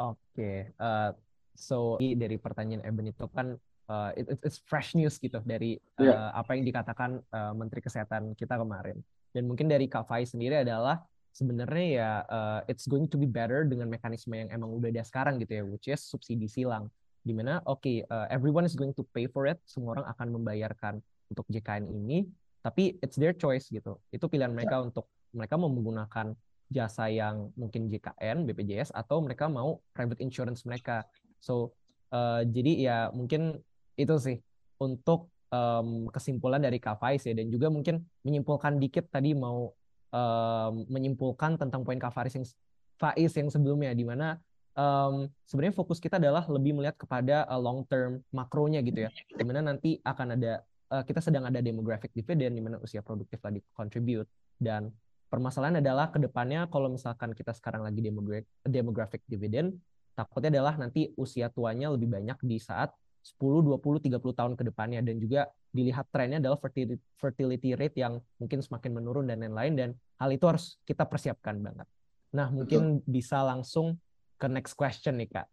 [0.00, 0.72] oke okay.
[0.80, 1.26] uh, eh,
[1.58, 3.58] So dari pertanyaan Eben itu kan
[3.90, 6.30] uh, it, it's fresh news gitu dari uh, yeah.
[6.30, 9.02] apa yang dikatakan uh, Menteri Kesehatan kita kemarin.
[9.34, 11.02] Dan mungkin dari Kak Fai sendiri adalah
[11.34, 15.42] sebenarnya ya uh, it's going to be better dengan mekanisme yang emang udah ada sekarang
[15.42, 16.86] gitu ya, which is subsidi silang.
[17.22, 20.28] Di mana oke okay, uh, everyone is going to pay for it, semua orang akan
[20.40, 20.94] membayarkan
[21.28, 22.24] untuk JKN ini,
[22.64, 24.00] tapi it's their choice gitu.
[24.14, 24.86] Itu pilihan mereka yeah.
[24.88, 26.32] untuk mereka mau menggunakan
[26.68, 31.04] jasa yang mungkin JKN, BPJS atau mereka mau private insurance mereka.
[31.40, 31.76] So
[32.08, 33.60] Uh, jadi ya mungkin
[34.00, 34.40] itu sih
[34.80, 39.76] untuk um, kesimpulan dari Kak Faiz ya dan juga mungkin menyimpulkan dikit tadi mau
[40.08, 42.48] um, menyimpulkan tentang poin Kak Faiz yang
[42.96, 44.40] Faiz yang sebelumnya di mana
[44.78, 49.10] um, sebenarnya fokus kita adalah lebih melihat kepada uh, long term makronya gitu ya.
[49.10, 50.62] Di mana nanti akan ada
[50.94, 54.30] uh, kita sedang ada demographic dividend di mana usia produktif lagi contribute
[54.62, 54.94] dan
[55.28, 59.76] permasalahan adalah ke depannya kalau misalkan kita sekarang lagi demographic, demographic dividend,
[60.16, 62.94] takutnya adalah nanti usia tuanya lebih banyak di saat
[63.36, 68.16] 10, 20, 30 tahun ke depannya dan juga dilihat trennya adalah fertility, fertility rate yang
[68.40, 71.84] mungkin semakin menurun dan lain-lain dan hal itu harus kita persiapkan banget.
[72.32, 73.12] Nah, mungkin Betul.
[73.12, 74.00] bisa langsung
[74.38, 75.46] ke next question nih, Kak.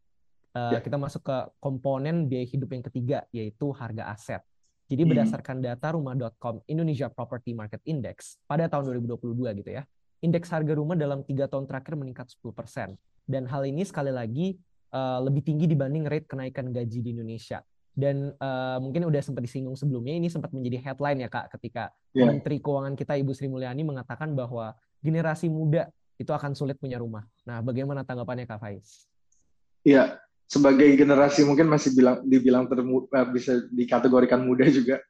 [0.56, 0.80] Uh, ya.
[0.80, 4.42] Kita masuk ke komponen biaya hidup yang ketiga, yaitu harga aset.
[4.86, 5.12] Jadi hmm.
[5.12, 9.84] berdasarkan data rumah.com Indonesia Property Market Index pada tahun 2022 gitu ya,
[10.22, 12.94] indeks harga rumah dalam tiga tahun terakhir meningkat 10%.
[13.26, 14.54] Dan hal ini sekali lagi
[14.94, 17.66] uh, lebih tinggi dibanding rate kenaikan gaji di Indonesia.
[17.96, 22.28] Dan uh, mungkin udah sempat disinggung sebelumnya, ini sempat menjadi headline ya Kak, ketika yeah.
[22.28, 27.28] Menteri Keuangan kita Ibu Sri Mulyani mengatakan bahwa generasi muda itu akan sulit punya rumah.
[27.44, 29.08] Nah, bagaimana tanggapannya Kak Faiz?
[29.86, 35.04] Iya, sebagai generasi mungkin masih bilang dibilang termu, uh, bisa dikategorikan muda juga.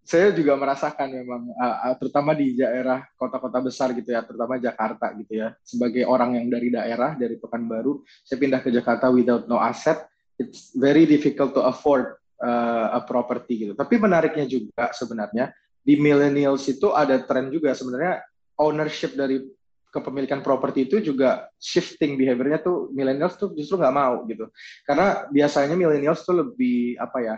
[0.00, 5.38] Saya juga merasakan memang uh, terutama di daerah kota-kota besar gitu ya, terutama Jakarta gitu
[5.38, 5.54] ya.
[5.62, 10.08] Sebagai orang yang dari daerah dari Pekanbaru, saya pindah ke Jakarta without no asset,
[10.40, 13.72] it's very difficult to afford a property gitu.
[13.76, 15.52] Tapi menariknya juga sebenarnya
[15.84, 18.24] di millennials itu ada tren juga sebenarnya
[18.56, 19.44] ownership dari
[19.90, 24.46] kepemilikan properti itu juga shifting behaviornya tuh millennials tuh justru nggak mau gitu.
[24.86, 27.36] Karena biasanya millennials tuh lebih apa ya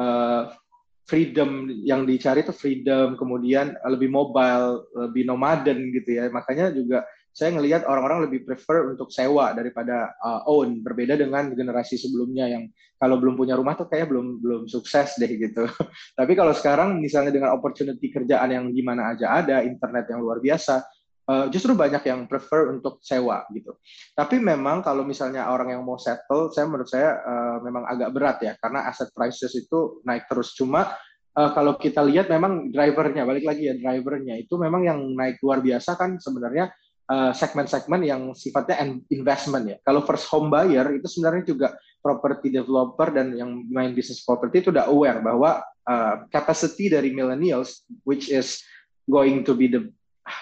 [0.00, 0.42] uh,
[1.04, 6.32] freedom yang dicari tuh freedom kemudian lebih mobile lebih nomaden gitu ya.
[6.32, 10.82] Makanya juga saya ngelihat orang-orang lebih prefer untuk sewa daripada uh, own.
[10.82, 12.66] Berbeda dengan generasi sebelumnya yang
[13.00, 15.64] kalau belum punya rumah tuh kayak belum belum sukses deh gitu.
[16.18, 20.84] Tapi kalau sekarang misalnya dengan opportunity kerjaan yang gimana aja ada internet yang luar biasa
[21.30, 23.78] uh, justru banyak yang prefer untuk sewa gitu.
[24.18, 28.38] Tapi memang kalau misalnya orang yang mau settle, saya menurut saya uh, memang agak berat
[28.42, 30.58] ya karena aset prices itu naik terus.
[30.58, 30.90] Cuma
[31.38, 35.62] uh, kalau kita lihat memang drivernya, balik lagi ya drivernya itu memang yang naik luar
[35.62, 36.74] biasa kan sebenarnya
[37.10, 39.76] segmen-segmen uh, yang sifatnya investment ya.
[39.82, 44.70] Kalau first home buyer itu sebenarnya juga property developer dan yang main bisnis property itu
[44.70, 45.58] udah aware bahwa
[45.90, 48.62] uh, capacity dari millennials, which is
[49.10, 49.90] going to be the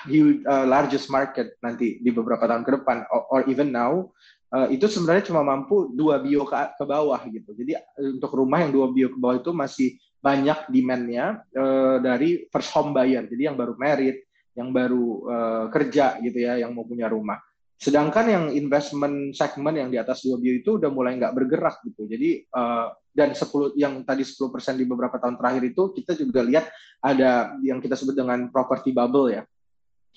[0.07, 4.09] huge uh, largest market nanti di beberapa tahun ke depan or, or even now
[4.53, 7.51] uh, itu sebenarnya cuma mampu dua bio ke, ke bawah gitu.
[7.53, 12.49] Jadi uh, untuk rumah yang dua bio ke bawah itu masih banyak demandnya uh, dari
[12.51, 13.25] first home buyer.
[13.29, 17.39] Jadi yang baru merit, yang baru uh, kerja gitu ya, yang mau punya rumah.
[17.79, 22.11] Sedangkan yang investment segment yang di atas dua bio itu udah mulai nggak bergerak gitu.
[22.11, 26.71] Jadi uh, dan 10 yang tadi 10% di beberapa tahun terakhir itu kita juga lihat
[27.03, 29.43] ada yang kita sebut dengan property bubble ya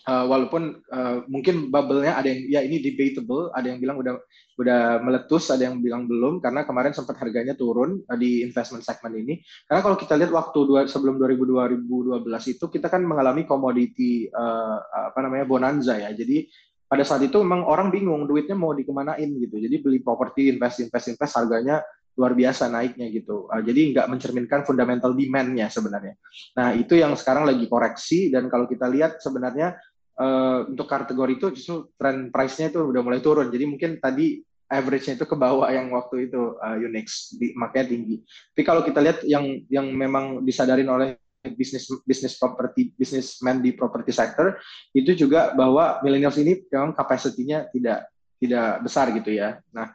[0.08, 4.18] uh, walaupun uh, mungkin bubble-nya ada yang ya ini debatable, ada yang bilang udah
[4.58, 9.18] udah meletus, ada yang bilang belum karena kemarin sempat harganya turun uh, di investment segment
[9.18, 9.42] ini.
[9.66, 14.78] Karena kalau kita lihat waktu dua, sebelum 2000 2012 itu kita kan mengalami komoditi uh,
[15.14, 16.10] apa namanya bonanza ya.
[16.14, 16.50] Jadi
[16.92, 19.56] pada saat itu memang orang bingung duitnya mau dikemanain gitu.
[19.64, 21.80] Jadi beli properti, invest, invest, invest harganya
[22.20, 23.48] luar biasa naiknya gitu.
[23.48, 26.20] Jadi nggak mencerminkan fundamental demand-nya sebenarnya.
[26.60, 29.80] Nah itu yang sekarang lagi koreksi dan kalau kita lihat sebenarnya
[30.20, 33.48] uh, untuk kategori itu justru tren price-nya itu udah mulai turun.
[33.48, 38.24] Jadi mungkin tadi average-nya itu ke bawah yang waktu itu uh, Unix, di, makanya tinggi.
[38.56, 41.20] Tapi kalau kita lihat yang yang memang disadarin oleh
[41.58, 44.62] bisnis bisnis properti bisnismen di property sector
[44.94, 49.58] itu juga bahwa millennials ini memang kapasitinya tidak tidak besar gitu ya.
[49.74, 49.90] Nah,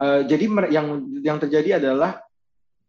[0.00, 0.86] uh, jadi yang
[1.20, 2.20] yang terjadi adalah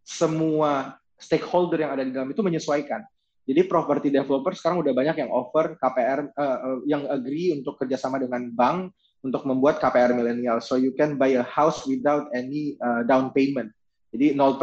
[0.08, 3.04] semua stakeholder yang ada di dalam itu menyesuaikan.
[3.48, 7.80] Jadi property developer sekarang udah banyak yang offer KPR uh, eh, uh, yang agree untuk
[7.80, 8.92] kerjasama dengan bank
[9.24, 10.60] untuk membuat KPR milenial.
[10.60, 13.72] So you can buy a house without any uh, down payment.
[14.12, 14.60] Jadi 0%.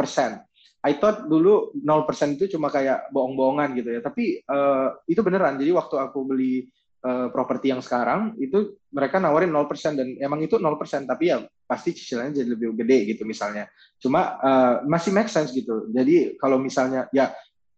[0.85, 4.01] I thought dulu 0% itu cuma kayak bohong-bohongan gitu ya.
[4.05, 5.57] Tapi uh, itu beneran.
[5.57, 6.69] Jadi waktu aku beli
[7.01, 9.65] uh, properti yang sekarang itu mereka nawarin 0%
[9.97, 13.65] dan emang itu 0% tapi ya pasti cicilannya jadi lebih gede gitu misalnya.
[13.97, 15.89] Cuma uh, masih make sense gitu.
[15.89, 17.33] Jadi kalau misalnya ya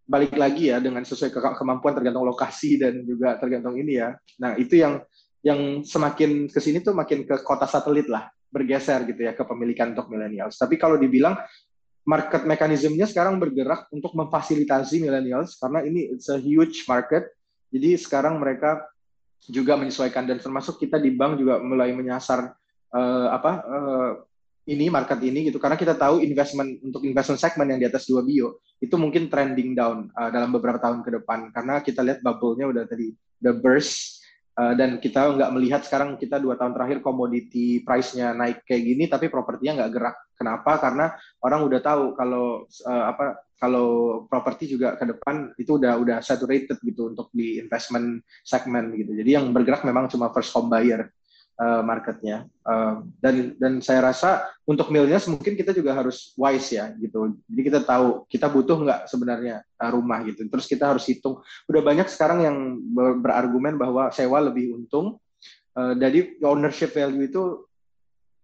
[0.07, 4.15] balik lagi ya dengan sesuai ke kemampuan tergantung lokasi dan juga tergantung ini ya.
[4.39, 5.03] Nah itu yang
[5.43, 10.07] yang semakin ke sini tuh makin ke kota satelit lah bergeser gitu ya kepemilikan untuk
[10.07, 10.55] millennials.
[10.55, 11.35] Tapi kalau dibilang
[12.07, 17.27] market mekanismenya sekarang bergerak untuk memfasilitasi millennials karena ini it's a huge market.
[17.67, 18.87] Jadi sekarang mereka
[19.51, 22.55] juga menyesuaikan dan termasuk kita di bank juga mulai menyasar
[22.95, 24.11] uh, apa uh,
[24.67, 25.57] ini market ini gitu.
[25.57, 29.73] Karena kita tahu investment untuk investment segment yang di atas dua bio itu mungkin trending
[29.73, 31.49] down uh, dalam beberapa tahun ke depan.
[31.55, 34.19] Karena kita lihat bubble-nya udah tadi the burst
[34.59, 39.03] uh, dan kita nggak melihat sekarang kita dua tahun terakhir komoditi price-nya naik kayak gini
[39.07, 40.15] tapi propertinya nggak gerak.
[40.35, 40.71] Kenapa?
[40.77, 41.05] Karena
[41.41, 46.77] orang udah tahu kalau uh, apa kalau properti juga ke depan itu udah udah saturated
[46.85, 49.17] gitu untuk di investment segment gitu.
[49.17, 51.09] Jadi yang bergerak memang cuma first home buyer
[51.57, 52.45] uh, marketnya.
[52.63, 57.35] Uh, dan dan saya rasa untuk millennials mungkin kita juga harus wise ya gitu.
[57.49, 60.45] Jadi kita tahu kita butuh nggak sebenarnya uh, rumah gitu.
[60.47, 61.41] Terus kita harus hitung.
[61.67, 62.57] Udah banyak sekarang yang
[62.93, 65.17] ber berargumen bahwa sewa lebih untung.
[65.77, 67.67] Uh, jadi ownership value itu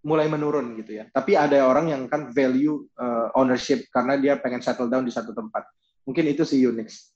[0.04, 1.08] mulai menurun gitu ya.
[1.10, 5.32] Tapi ada orang yang kan value uh, ownership karena dia pengen settle down di satu
[5.32, 5.64] tempat.
[6.04, 7.14] Mungkin itu sih Unix.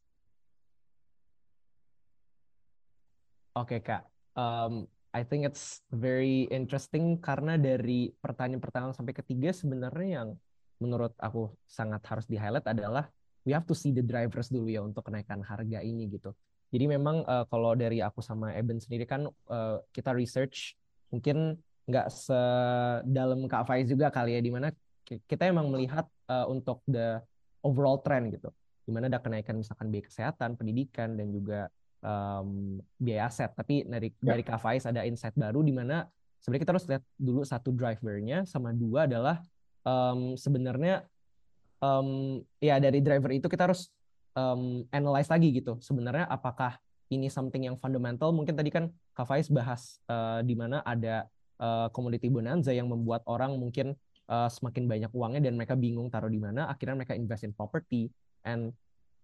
[3.57, 4.05] Oke kak,
[4.37, 4.85] um,
[5.17, 10.29] I think it's very interesting karena dari pertanyaan pertama sampai ketiga sebenarnya yang
[10.77, 13.09] menurut aku sangat harus di highlight adalah
[13.41, 16.37] we have to see the drivers dulu ya untuk kenaikan harga ini gitu.
[16.69, 20.77] Jadi memang uh, kalau dari aku sama Eben sendiri kan uh, kita research
[21.09, 21.57] mungkin
[21.87, 24.69] nggak sedalam Kak Faiz juga kali ya di mana
[25.07, 27.17] kita emang melihat uh, untuk the
[27.65, 28.51] overall trend gitu.
[28.85, 33.51] Di mana ada kenaikan misalkan biaya kesehatan, pendidikan dan juga um, biaya aset.
[33.53, 34.33] Tapi dari ya.
[34.33, 36.05] dari Kak Faiz ada insight baru di mana
[36.41, 39.41] sebenarnya kita harus lihat dulu satu drivernya sama dua adalah
[39.85, 41.05] um, sebenarnya
[41.81, 43.89] um, ya dari driver itu kita harus
[44.37, 45.77] um, analyze lagi gitu.
[45.81, 46.77] Sebenarnya apakah
[47.09, 48.29] ini something yang fundamental?
[48.35, 51.25] Mungkin tadi kan Kak Faiz bahas uh, di mana ada
[51.57, 53.95] uh, commodity bonanza yang membuat orang mungkin
[54.29, 56.69] uh, semakin banyak uangnya dan mereka bingung taruh di mana.
[56.69, 58.11] Akhirnya mereka invest in property
[58.45, 58.71] and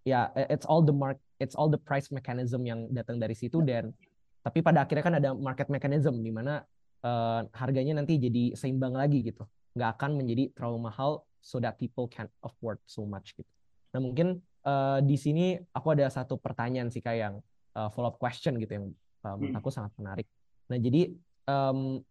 [0.03, 3.79] ya it's all the mark it's all the price mechanism yang datang dari situ ya.
[3.79, 3.95] dan
[4.43, 6.67] tapi pada akhirnya kan ada market mechanism di mana
[7.03, 9.47] uh, harganya nanti jadi seimbang lagi gitu.
[9.73, 13.47] Nggak akan menjadi terlalu mahal so that people can afford so much gitu.
[13.95, 17.35] Nah mungkin uh, di sini aku ada satu pertanyaan sih kayak yang
[17.79, 18.85] uh, follow up question gitu yang
[19.23, 20.27] uh, menurut aku sangat menarik.
[20.67, 21.15] Nah jadi
[21.47, 22.03] um,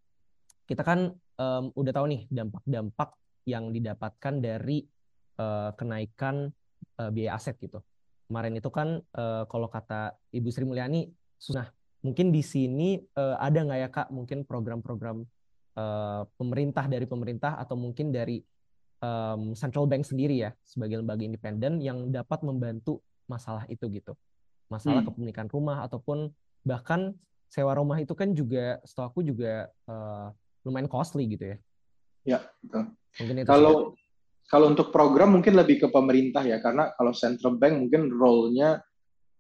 [0.65, 3.13] kita kan um, udah tahu nih dampak-dampak
[3.45, 4.89] yang didapatkan dari
[5.37, 6.49] uh, kenaikan
[6.99, 7.81] uh, biaya aset gitu.
[8.29, 11.69] Kemarin itu kan uh, kalau kata Ibu Sri Mulyani, susah.
[12.03, 15.23] Mungkin di sini uh, ada nggak ya Kak mungkin program-program
[15.79, 18.43] uh, pemerintah dari pemerintah atau mungkin dari
[18.99, 24.19] um, central bank sendiri ya sebagai lembaga independen yang dapat membantu masalah itu gitu.
[24.67, 25.13] Masalah hmm.
[25.13, 26.33] kepemilikan rumah ataupun
[26.67, 27.15] bahkan
[27.53, 30.33] sewa rumah itu kan juga setahu aku juga uh,
[30.65, 31.57] lumayan costly gitu ya.
[32.23, 32.83] Ya, betul.
[33.21, 33.93] Mungkin itu kalau
[34.49, 38.81] kalau untuk program mungkin lebih ke pemerintah ya, karena kalau central bank mungkin role-nya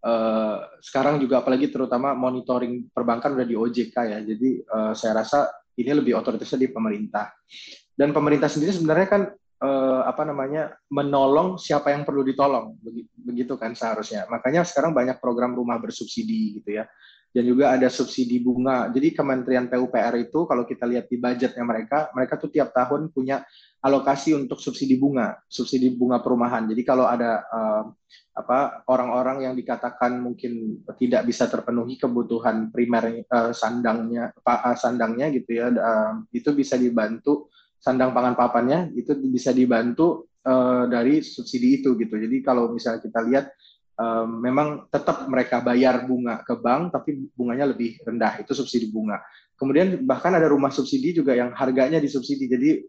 [0.02, 5.52] uh, sekarang juga apalagi terutama monitoring perbankan udah di OJK ya, jadi uh, saya rasa
[5.76, 7.32] ini lebih otoritasnya di pemerintah.
[7.92, 9.22] Dan pemerintah sendiri sebenarnya kan
[9.60, 12.80] uh, apa namanya menolong siapa yang perlu ditolong,
[13.20, 14.24] begitu kan seharusnya.
[14.32, 16.88] Makanya sekarang banyak program rumah bersubsidi gitu ya
[17.32, 18.92] dan juga ada subsidi bunga.
[18.92, 23.40] Jadi Kementerian PUPR itu kalau kita lihat di budgetnya mereka, mereka tuh tiap tahun punya
[23.82, 26.70] alokasi untuk subsidi bunga, subsidi bunga perumahan.
[26.70, 27.84] Jadi kalau ada uh,
[28.32, 35.58] apa orang-orang yang dikatakan mungkin tidak bisa terpenuhi kebutuhan primer uh, sandangnya, uh, sandangnya gitu
[35.58, 37.50] ya, uh, itu bisa dibantu
[37.82, 42.14] sandang pangan papannya itu bisa dibantu uh, dari subsidi itu gitu.
[42.14, 43.46] Jadi kalau misalnya kita lihat
[44.26, 49.22] memang tetap mereka bayar bunga ke bank tapi bunganya lebih rendah itu subsidi bunga
[49.62, 52.50] Kemudian bahkan ada rumah subsidi juga yang harganya disubsidi.
[52.50, 52.82] Jadi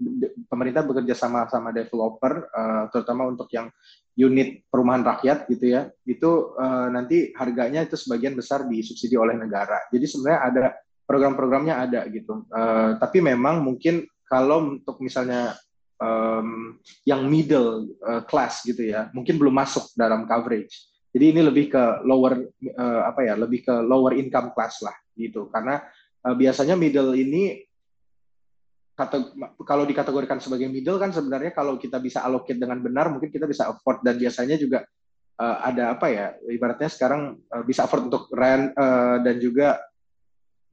[0.49, 3.69] pemerintah bekerja sama sama developer, uh, terutama untuk yang
[4.17, 5.93] unit perumahan rakyat gitu ya.
[6.01, 9.85] Itu uh, nanti harganya itu sebagian besar disubsidi oleh negara.
[9.93, 10.63] Jadi sebenarnya ada
[11.05, 12.49] program-programnya ada gitu.
[12.49, 15.53] Uh, tapi memang mungkin kalau untuk misalnya
[16.01, 20.89] um, yang middle uh, class gitu ya, mungkin belum masuk dalam coverage.
[21.13, 22.33] Jadi ini lebih ke lower
[22.81, 25.53] uh, apa ya, lebih ke lower income class lah gitu.
[25.53, 25.77] Karena
[26.23, 27.63] uh, biasanya middle ini
[28.93, 29.33] kata,
[29.65, 33.69] kalau dikategorikan sebagai middle kan sebenarnya kalau kita bisa allocate dengan benar mungkin kita bisa
[33.69, 34.05] afford.
[34.05, 34.85] Dan biasanya juga
[35.41, 39.81] uh, ada apa ya ibaratnya sekarang uh, bisa afford untuk rent uh, dan juga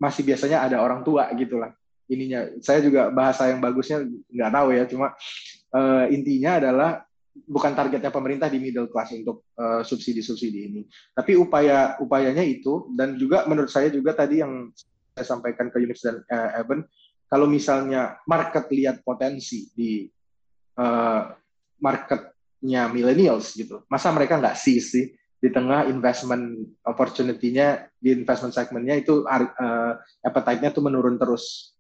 [0.00, 1.72] masih biasanya ada orang tua gitulah
[2.08, 2.48] ininya.
[2.60, 5.12] Saya juga bahasa yang bagusnya nggak tahu ya cuma
[5.76, 6.90] uh, intinya adalah
[7.30, 9.46] bukan targetnya pemerintah di middle class untuk
[9.86, 10.82] subsidi-subsidi uh, ini.
[11.14, 14.66] Tapi upaya upayanya itu dan juga menurut saya juga tadi yang
[15.24, 16.84] sampaikan ke Unix dan uh, Eben,
[17.30, 20.04] kalau misalnya market lihat potensi di
[20.78, 21.22] uh,
[21.78, 25.06] marketnya millennials gitu, masa mereka nggak sih sih
[25.40, 31.72] di tengah investment opportunity-nya di investment segmentnya itu uh, appetite-nya tuh menurun terus.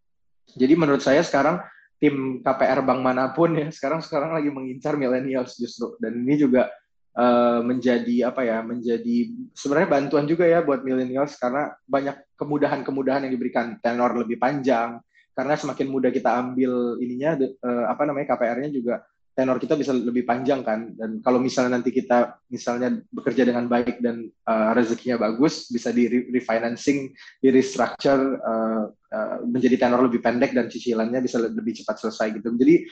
[0.56, 1.60] Jadi menurut saya sekarang
[2.00, 6.72] tim KPR bank mana pun ya sekarang sekarang lagi mengincar millennials justru dan ini juga
[7.16, 9.16] uh, menjadi apa ya menjadi
[9.56, 13.78] sebenarnya bantuan juga ya buat millennials karena banyak kemudahan-kemudahan yang diberikan.
[13.82, 15.00] Tenor lebih panjang
[15.34, 19.00] karena semakin mudah kita ambil ininya uh, apa namanya KPR-nya juga
[19.30, 20.92] tenor kita bisa lebih panjang kan.
[20.92, 26.28] Dan kalau misalnya nanti kita misalnya bekerja dengan baik dan uh, rezekinya bagus bisa di
[26.28, 32.36] refinancing di restructure uh, uh, menjadi tenor lebih pendek dan cicilannya bisa lebih cepat selesai
[32.36, 32.52] gitu.
[32.58, 32.84] Jadi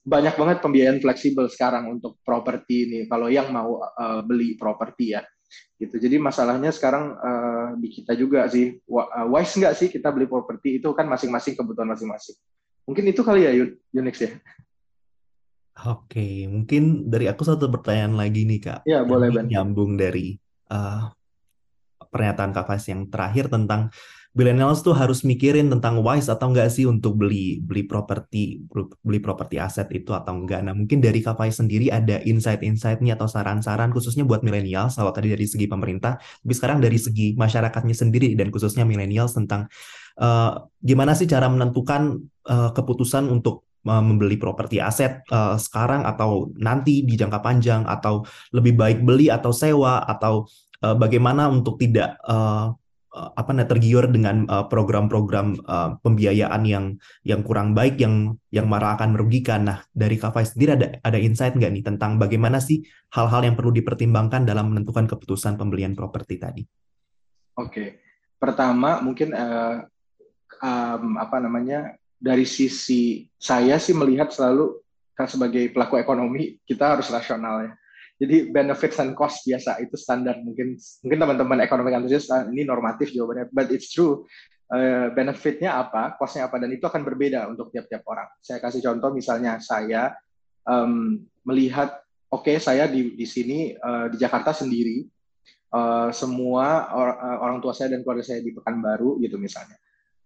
[0.00, 2.98] banyak banget pembiayaan fleksibel sekarang untuk properti ini.
[3.04, 5.22] Kalau yang mau uh, beli properti ya.
[5.80, 5.96] Gitu.
[5.96, 8.80] Jadi masalahnya sekarang uh, di kita juga sih.
[9.28, 10.80] Wise nggak sih kita beli properti?
[10.80, 12.36] Itu kan masing-masing kebutuhan masing-masing.
[12.88, 13.52] Mungkin itu kali ya
[13.96, 14.30] Unix ya.
[15.80, 18.80] Oke, mungkin dari aku satu pertanyaan lagi nih Kak.
[18.84, 19.48] Ya, boleh Ben.
[19.48, 20.36] Nyambung dari
[20.68, 21.08] uh,
[22.10, 23.88] pernyataan Kak Faiz yang terakhir tentang
[24.30, 28.62] millennials tuh harus mikirin tentang wise atau enggak sih untuk beli beli properti
[29.02, 30.62] beli properti aset itu atau enggak.
[30.62, 35.34] Nah, mungkin dari Kak Faiz sendiri ada insight-insightnya atau saran-saran khususnya buat millennials kalau tadi
[35.34, 39.66] dari segi pemerintah, tapi sekarang dari segi masyarakatnya sendiri dan khususnya millennials tentang
[40.22, 47.00] uh, gimana sih cara menentukan uh, keputusan untuk membeli properti aset uh, sekarang atau nanti
[47.00, 50.44] di jangka panjang atau lebih baik beli atau sewa atau
[50.84, 52.76] uh, bagaimana untuk tidak uh,
[53.10, 56.94] apa namanya tergiur dengan program-program uh, pembiayaan yang
[57.26, 59.66] yang kurang baik yang yang malah akan merugikan.
[59.66, 63.74] Nah dari Kafai sendiri ada ada insight nggak nih tentang bagaimana sih hal-hal yang perlu
[63.74, 66.62] dipertimbangkan dalam menentukan keputusan pembelian properti tadi?
[67.58, 67.98] Oke,
[68.38, 69.82] pertama mungkin uh,
[70.62, 74.78] um, apa namanya dari sisi saya sih melihat selalu
[75.16, 77.72] kan sebagai pelaku ekonomi kita harus rasional ya.
[78.20, 83.16] Jadi benefits and cost biasa itu standar mungkin mungkin teman-teman ekonomi antusias ah, ini normatif
[83.16, 84.28] jawabannya, but it's true.
[84.70, 88.30] Uh, benefitnya apa, costnya apa, dan itu akan berbeda untuk tiap-tiap orang.
[88.38, 90.14] Saya kasih contoh misalnya saya
[90.62, 91.98] um, melihat,
[92.30, 95.10] oke okay, saya di di sini uh, di Jakarta sendiri,
[95.74, 99.74] uh, semua or, uh, orang tua saya dan keluarga saya di Pekanbaru gitu misalnya.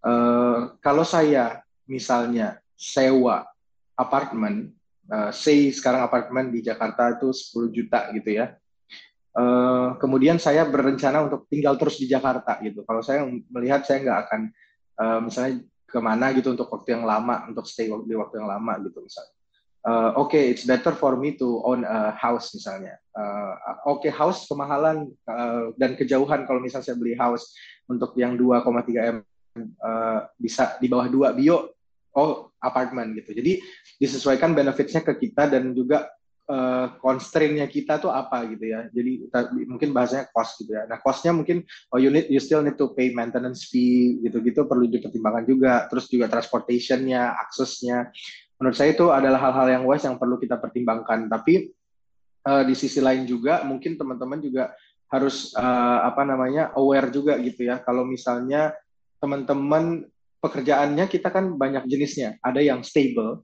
[0.05, 3.49] Uh, kalau saya misalnya sewa
[3.97, 4.75] apartemen,
[5.11, 8.55] uh, say sekarang apartemen di Jakarta itu 10 juta gitu ya.
[9.35, 12.87] Uh, kemudian saya berencana untuk tinggal terus di Jakarta gitu.
[12.87, 14.41] Kalau saya melihat saya nggak akan
[14.95, 15.53] uh, misalnya
[15.85, 19.33] ke mana gitu untuk waktu yang lama, untuk stay di waktu yang lama gitu misalnya.
[19.85, 22.97] Uh, Oke, okay, it's better for me to own a house misalnya.
[23.13, 23.53] Uh,
[23.85, 27.53] Oke, okay, house kemahalan uh, dan kejauhan kalau misalnya saya beli house
[27.85, 29.17] untuk yang 2,3 m
[29.61, 31.75] uh, bisa di bawah 2 bio
[32.15, 33.37] oh apartemen gitu.
[33.37, 33.61] Jadi
[34.01, 36.09] disesuaikan benefitsnya ke kita dan juga
[36.49, 38.89] uh, constraint-nya kita tuh apa gitu ya.
[38.89, 39.29] Jadi
[39.69, 40.89] mungkin bahasanya cost gitu ya.
[40.89, 44.89] Nah costnya mungkin oh you need you still need to pay maintenance fee gitu-gitu perlu
[44.89, 45.73] dipertimbangkan juga.
[45.89, 48.09] Terus juga transportation-nya, aksesnya.
[48.61, 51.27] Menurut saya itu adalah hal-hal yang wise yang perlu kita pertimbangkan.
[51.27, 51.69] Tapi
[52.47, 54.71] uh, di sisi lain juga mungkin teman-teman juga
[55.11, 57.81] harus uh, apa namanya aware juga gitu ya.
[57.83, 58.73] Kalau misalnya
[59.21, 60.05] teman-teman
[60.45, 62.37] pekerjaannya kita kan banyak jenisnya.
[62.45, 63.41] Ada yang stable,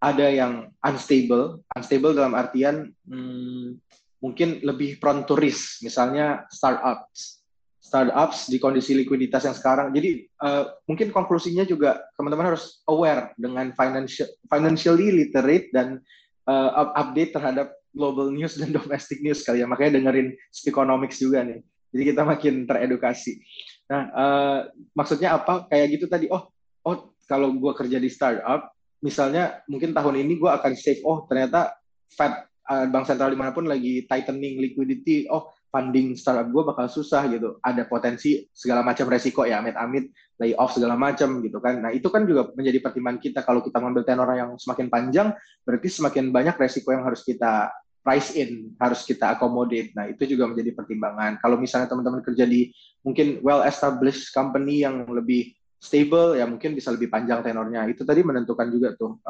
[0.00, 1.60] ada yang unstable.
[1.76, 3.76] Unstable dalam artian hmm,
[4.24, 7.44] mungkin lebih prone to risk, misalnya startups.
[7.80, 9.92] Startups di kondisi likuiditas yang sekarang.
[9.92, 16.00] Jadi uh, mungkin konklusinya juga teman-teman harus aware dengan financial financially literate dan
[16.48, 19.66] uh, update terhadap global news dan domestic news kali ya.
[19.68, 21.60] Makanya dengerin Speakonomics juga nih.
[21.90, 23.42] Jadi kita makin teredukasi.
[23.90, 24.58] Nah, uh,
[24.94, 25.66] maksudnya apa?
[25.66, 26.30] Kayak gitu tadi.
[26.30, 26.46] Oh,
[26.86, 28.70] oh kalau gue kerja di startup,
[29.02, 31.02] misalnya mungkin tahun ini gue akan save.
[31.02, 31.74] Oh, ternyata
[32.14, 35.26] Fed uh, bank sentral di mana pun lagi tightening liquidity.
[35.26, 37.58] Oh, funding startup gue bakal susah gitu.
[37.62, 40.10] Ada potensi segala macam resiko ya, amit-amit
[40.42, 41.84] lay off segala macam gitu kan.
[41.84, 45.28] Nah itu kan juga menjadi pertimbangan kita kalau kita mengambil tenor yang semakin panjang,
[45.62, 47.70] berarti semakin banyak resiko yang harus kita
[48.00, 49.92] price in harus kita accommodate.
[49.92, 51.36] Nah, itu juga menjadi pertimbangan.
[51.40, 52.72] Kalau misalnya teman-teman kerja di
[53.04, 57.88] mungkin well established company yang lebih stable ya mungkin bisa lebih panjang tenornya.
[57.88, 59.20] Itu tadi menentukan juga tuh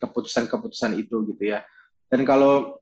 [0.00, 1.64] keputusan-keputusan itu gitu ya.
[2.08, 2.80] Dan kalau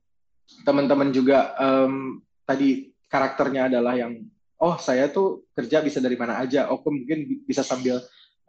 [0.67, 4.19] teman-teman juga um, tadi karakternya adalah yang
[4.59, 6.71] oh saya tuh kerja bisa dari mana aja.
[6.71, 7.99] Oh mungkin bisa sambil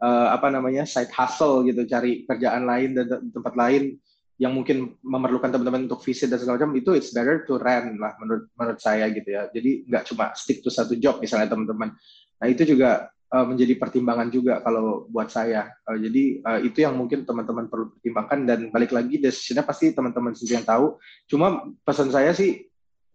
[0.03, 3.99] uh, apa namanya side hustle gitu cari kerjaan lain dan tempat lain
[4.41, 8.17] yang mungkin memerlukan teman-teman untuk visit dan segala macam itu it's better to rent lah
[8.17, 9.45] menurut menurut saya gitu ya.
[9.53, 11.93] Jadi nggak cuma stick to satu job misalnya teman-teman.
[12.41, 15.69] Nah itu juga uh, menjadi pertimbangan juga kalau buat saya.
[15.85, 20.33] Uh, jadi uh, itu yang mungkin teman-teman perlu pertimbangkan dan balik lagi decisionnya pasti teman-teman
[20.33, 20.97] sendiri yang tahu.
[21.29, 22.65] Cuma pesan saya sih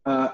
[0.07, 0.31] uh,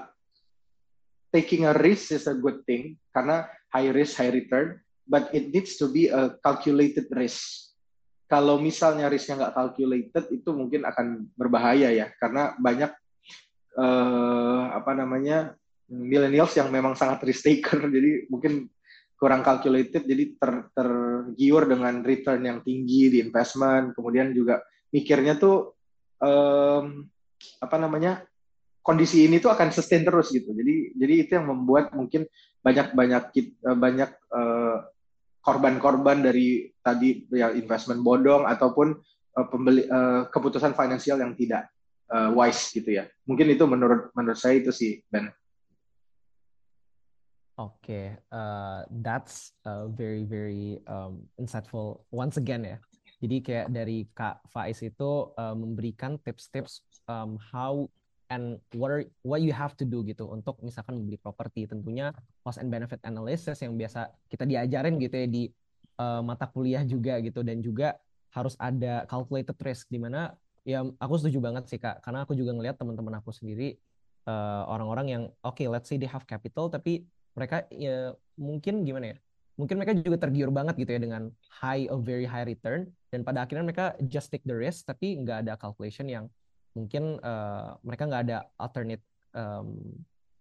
[1.35, 5.75] taking a risk is a good thing karena high risk high return but it needs
[5.75, 7.74] to be a calculated risk
[8.25, 12.07] kalau misalnya risknya nggak calculated itu mungkin akan berbahaya ya.
[12.17, 12.91] Karena banyak
[13.77, 15.53] uh, apa namanya
[15.89, 17.85] millennials yang memang sangat risk taker.
[17.95, 18.69] Jadi mungkin
[19.15, 23.95] kurang calculated jadi ter, tergiur dengan return yang tinggi di investment.
[23.95, 24.59] Kemudian juga
[24.91, 25.71] mikirnya tuh
[26.19, 27.07] um,
[27.63, 28.27] apa namanya
[28.83, 30.51] kondisi ini tuh akan sustain terus gitu.
[30.51, 32.27] Jadi jadi itu yang membuat mungkin
[32.59, 33.23] banyak banyak
[33.63, 34.64] banyak uh,
[35.45, 38.97] korban-korban dari tadi ya investment bodong ataupun
[39.37, 41.69] uh, pembeli uh, keputusan finansial yang tidak
[42.09, 43.05] uh, wise gitu ya.
[43.29, 45.29] Mungkin itu menurut menurut saya itu sih Ben.
[47.55, 48.05] Oke, okay.
[48.35, 52.77] uh, that's uh, very very um, insightful once again ya.
[53.23, 57.87] Jadi kayak dari Kak Faiz itu uh, memberikan tips-tips um, how
[58.35, 61.63] and what are what you have to do gitu untuk misalkan membeli properti.
[61.65, 62.11] Tentunya
[62.43, 65.43] cost and benefit analysis yang biasa kita diajarin gitu ya di
[66.03, 67.39] uh, mata kuliah juga gitu.
[67.41, 67.95] Dan juga
[68.35, 70.35] harus ada calculated risk di mana
[70.67, 72.03] ya aku setuju banget sih kak.
[72.03, 73.79] Karena aku juga ngelihat teman-teman aku sendiri
[74.27, 77.07] uh, orang-orang yang oke okay, let's say they have capital tapi
[77.39, 79.17] mereka ya mungkin gimana ya
[79.55, 81.31] mungkin mereka juga tergiur banget gitu ya dengan
[81.63, 82.91] high a very high return.
[83.07, 86.27] Dan pada akhirnya mereka just take the risk tapi nggak ada calculation yang
[86.75, 89.79] mungkin uh, mereka nggak ada alternate um,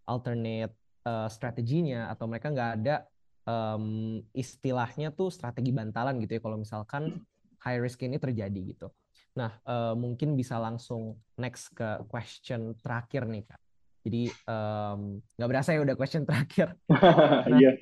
[0.05, 0.74] alternate
[1.07, 3.07] uh, strateginya atau mereka nggak ada
[3.47, 7.22] um, istilahnya tuh strategi bantalan gitu ya kalau misalkan
[7.62, 8.91] high risk ini terjadi gitu.
[9.39, 13.61] Nah uh, mungkin bisa langsung next ke question terakhir nih kak.
[14.05, 16.74] Jadi nggak um, berasa ya udah question terakhir.
[17.45, 17.72] Nah, iya.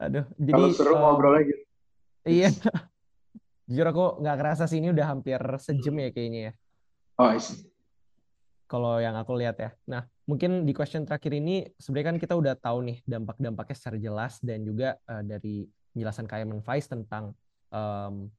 [0.00, 0.24] Aduh.
[0.38, 1.54] Jadi kalau seru ngobrol lagi.
[2.24, 2.50] Iya.
[3.68, 6.52] Jujur aku nggak kerasa sih ini udah hampir sejam ya kayaknya ya.
[7.20, 7.30] Oh,
[8.72, 9.70] kalau yang aku lihat ya.
[9.84, 14.40] Nah, mungkin di question terakhir ini sebenarnya kan kita udah tahu nih dampak-dampaknya secara jelas
[14.40, 17.36] dan juga uh, dari penjelasan Kaiman Faiz tentang
[17.68, 18.32] um,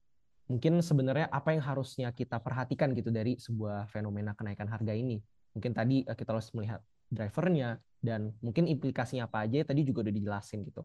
[0.50, 5.22] mungkin sebenarnya apa yang harusnya kita perhatikan gitu dari sebuah fenomena kenaikan harga ini.
[5.54, 6.82] Mungkin tadi uh, kita harus melihat
[7.14, 10.82] drivernya dan mungkin implikasinya apa aja tadi juga udah dijelasin gitu.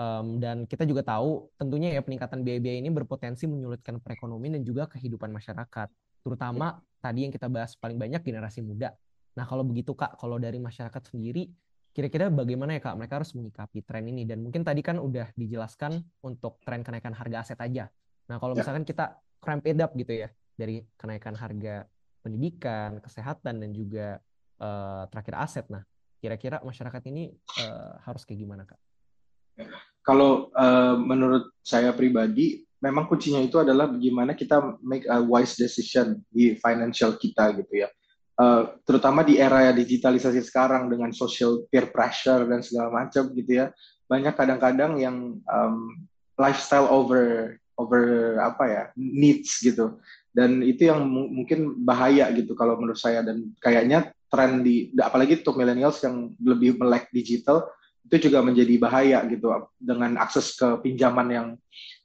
[0.00, 4.88] Um, dan kita juga tahu tentunya ya peningkatan biaya-biaya ini berpotensi menyulitkan perekonomian dan juga
[4.88, 8.92] kehidupan masyarakat terutama tadi yang kita bahas paling banyak generasi muda.
[9.34, 11.48] Nah, kalau begitu Kak, kalau dari masyarakat sendiri,
[11.90, 14.28] kira-kira bagaimana ya Kak mereka harus menyikapi tren ini?
[14.28, 17.88] Dan mungkin tadi kan udah dijelaskan untuk tren kenaikan harga aset aja.
[18.28, 18.62] Nah, kalau ya.
[18.62, 21.88] misalkan kita cramp it up gitu ya, dari kenaikan harga
[22.20, 24.20] pendidikan, kesehatan, dan juga
[24.60, 25.66] uh, terakhir aset.
[25.72, 25.82] Nah,
[26.20, 27.32] kira-kira masyarakat ini
[27.64, 28.80] uh, harus kayak gimana Kak?
[30.04, 36.20] Kalau uh, menurut saya pribadi, memang kuncinya itu adalah bagaimana kita make a wise decision
[36.32, 37.88] di financial kita gitu ya.
[38.40, 43.68] Uh, terutama di era digitalisasi sekarang dengan social peer pressure dan segala macam gitu ya.
[44.08, 46.08] Banyak kadang-kadang yang um,
[46.40, 50.00] lifestyle over over apa ya needs gitu.
[50.32, 55.58] Dan itu yang mungkin bahaya gitu kalau menurut saya dan kayaknya tren di apalagi untuk
[55.60, 57.66] millennials yang lebih melek digital
[58.06, 61.48] itu juga menjadi bahaya gitu dengan akses ke pinjaman yang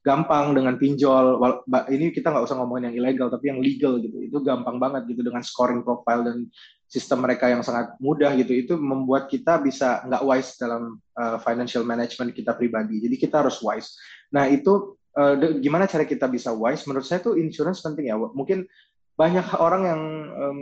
[0.05, 1.41] gampang dengan pinjol.
[1.89, 4.21] Ini kita nggak usah ngomongin yang ilegal tapi yang legal gitu.
[4.21, 6.37] Itu gampang banget gitu dengan scoring profile dan
[6.85, 8.53] sistem mereka yang sangat mudah gitu.
[8.53, 13.01] Itu membuat kita bisa nggak wise dalam uh, financial management kita pribadi.
[13.01, 13.97] Jadi kita harus wise.
[14.29, 16.85] Nah itu uh, gimana cara kita bisa wise?
[16.85, 18.15] Menurut saya tuh insurance penting ya.
[18.15, 18.69] Mungkin
[19.17, 20.01] banyak orang yang
[20.37, 20.61] um,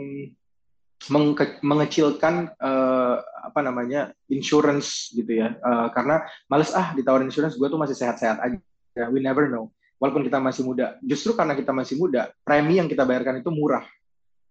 [1.60, 5.52] mengecilkan uh, apa namanya insurance gitu ya.
[5.60, 8.56] Uh, karena males ah ditawarin insurance gue tuh masih sehat-sehat aja
[8.94, 9.68] ya we never know.
[9.98, 10.98] Walaupun kita masih muda.
[11.02, 13.86] Justru karena kita masih muda premi yang kita bayarkan itu murah.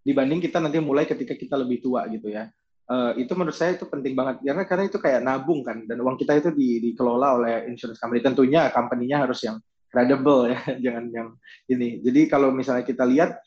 [0.03, 2.47] Dibanding kita nanti mulai ketika kita lebih tua gitu ya.
[2.83, 4.43] Uh, itu menurut saya itu penting banget.
[4.43, 5.83] Karena karena itu kayak nabung kan.
[5.87, 8.23] Dan uang kita itu di, dikelola oleh insurance company.
[8.23, 9.59] Tentunya company-nya harus yang
[9.91, 10.59] credible ya.
[10.83, 11.29] Jangan yang
[11.69, 12.01] ini.
[12.01, 13.37] Jadi kalau misalnya kita lihat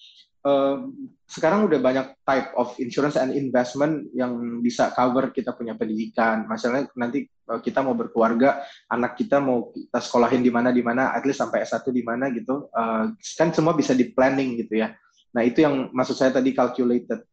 [1.26, 6.46] sekarang udah banyak type of insurance and investment yang bisa cover kita punya pendidikan.
[6.46, 11.10] Misalnya nanti uh, kita mau berkeluarga, anak kita mau kita sekolahin di mana di mana,
[11.10, 12.70] at least sampai S1 di mana gitu.
[12.70, 14.94] Uh, kan semua bisa di planning gitu ya.
[15.34, 17.26] Nah, itu yang maksud saya tadi calculated.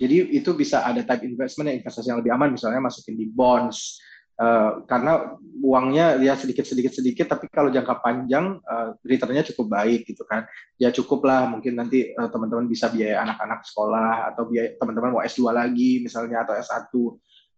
[0.00, 4.00] Jadi itu bisa ada type investment yang investasi yang lebih aman, misalnya masukin di bonds,
[4.40, 10.08] Uh, karena uangnya ya sedikit sedikit sedikit tapi kalau jangka panjang uh, returnnya cukup baik
[10.08, 10.48] gitu kan.
[10.80, 15.22] Ya cukup lah mungkin nanti uh, teman-teman bisa biaya anak-anak sekolah atau biaya teman-teman mau
[15.22, 16.88] S2 lagi misalnya atau S1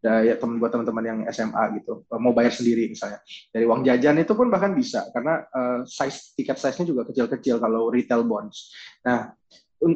[0.03, 2.03] ya teman buat teman-teman yang SMA gitu.
[2.19, 3.23] Mau bayar sendiri misalnya.
[3.55, 7.87] Dari uang jajan itu pun bahkan bisa karena uh, size tiket size-nya juga kecil-kecil kalau
[7.95, 8.75] retail bonds.
[9.07, 9.31] Nah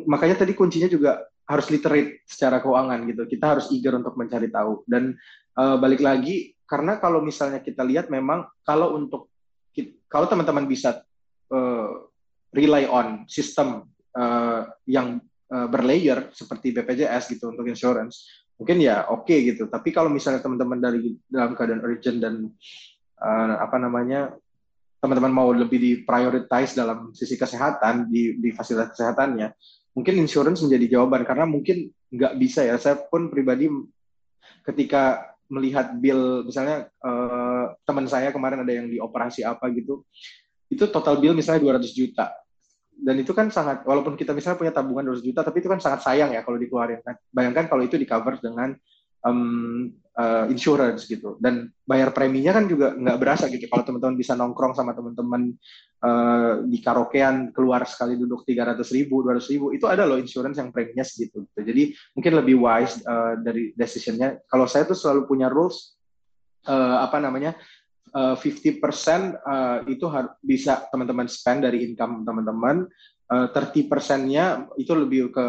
[0.07, 3.23] makanya tadi kuncinya juga harus literate secara keuangan gitu.
[3.27, 4.87] Kita harus eager untuk mencari tahu.
[4.87, 5.15] Dan
[5.59, 9.31] uh, balik lagi karena kalau misalnya kita lihat memang kalau untuk
[10.11, 11.03] kalau teman-teman bisa
[11.51, 11.91] uh,
[12.55, 15.19] rely on sistem uh, yang
[15.51, 19.69] uh, berlayer seperti BPJS gitu untuk insurance mungkin ya oke okay, gitu.
[19.69, 22.35] Tapi kalau misalnya teman-teman dari dalam keadaan urgent dan
[23.21, 24.33] uh, apa namanya
[25.01, 29.53] teman-teman mau lebih di prioritize dalam sisi kesehatan di, di fasilitas kesehatannya
[29.93, 31.23] mungkin insurance menjadi jawaban.
[31.29, 32.81] Karena mungkin nggak bisa ya.
[32.81, 33.69] Saya pun pribadi
[34.65, 40.03] ketika melihat bill misalnya uh, teman saya kemarin ada yang dioperasi apa gitu
[40.67, 42.35] itu total bill misalnya 200 juta.
[42.97, 46.01] Dan itu kan sangat walaupun kita misalnya punya tabungan 200 juta tapi itu kan sangat
[46.03, 47.05] sayang ya kalau dikeluarin.
[47.05, 48.73] Nah, bayangkan kalau itu di cover dengan
[49.21, 51.37] um, uh, insurance gitu.
[51.39, 53.69] Dan bayar preminya kan juga nggak berasa gitu.
[53.69, 55.55] Kalau teman-teman bisa nongkrong sama teman-teman
[56.03, 60.73] uh, di karaokean keluar sekali duduk 300 ribu 200 ribu itu ada loh insurance yang
[60.73, 61.61] preminya segitu gitu.
[61.63, 61.83] jadi
[62.17, 64.41] mungkin lebih wise uh, dari decisionnya.
[64.49, 65.97] Kalau saya tuh selalu punya rules
[66.67, 67.55] uh, apa namanya
[68.17, 70.07] uh, 50% uh, itu
[70.41, 72.89] bisa teman-teman spend dari income teman-teman,
[73.33, 75.47] uh, 30%-nya itu lebih ke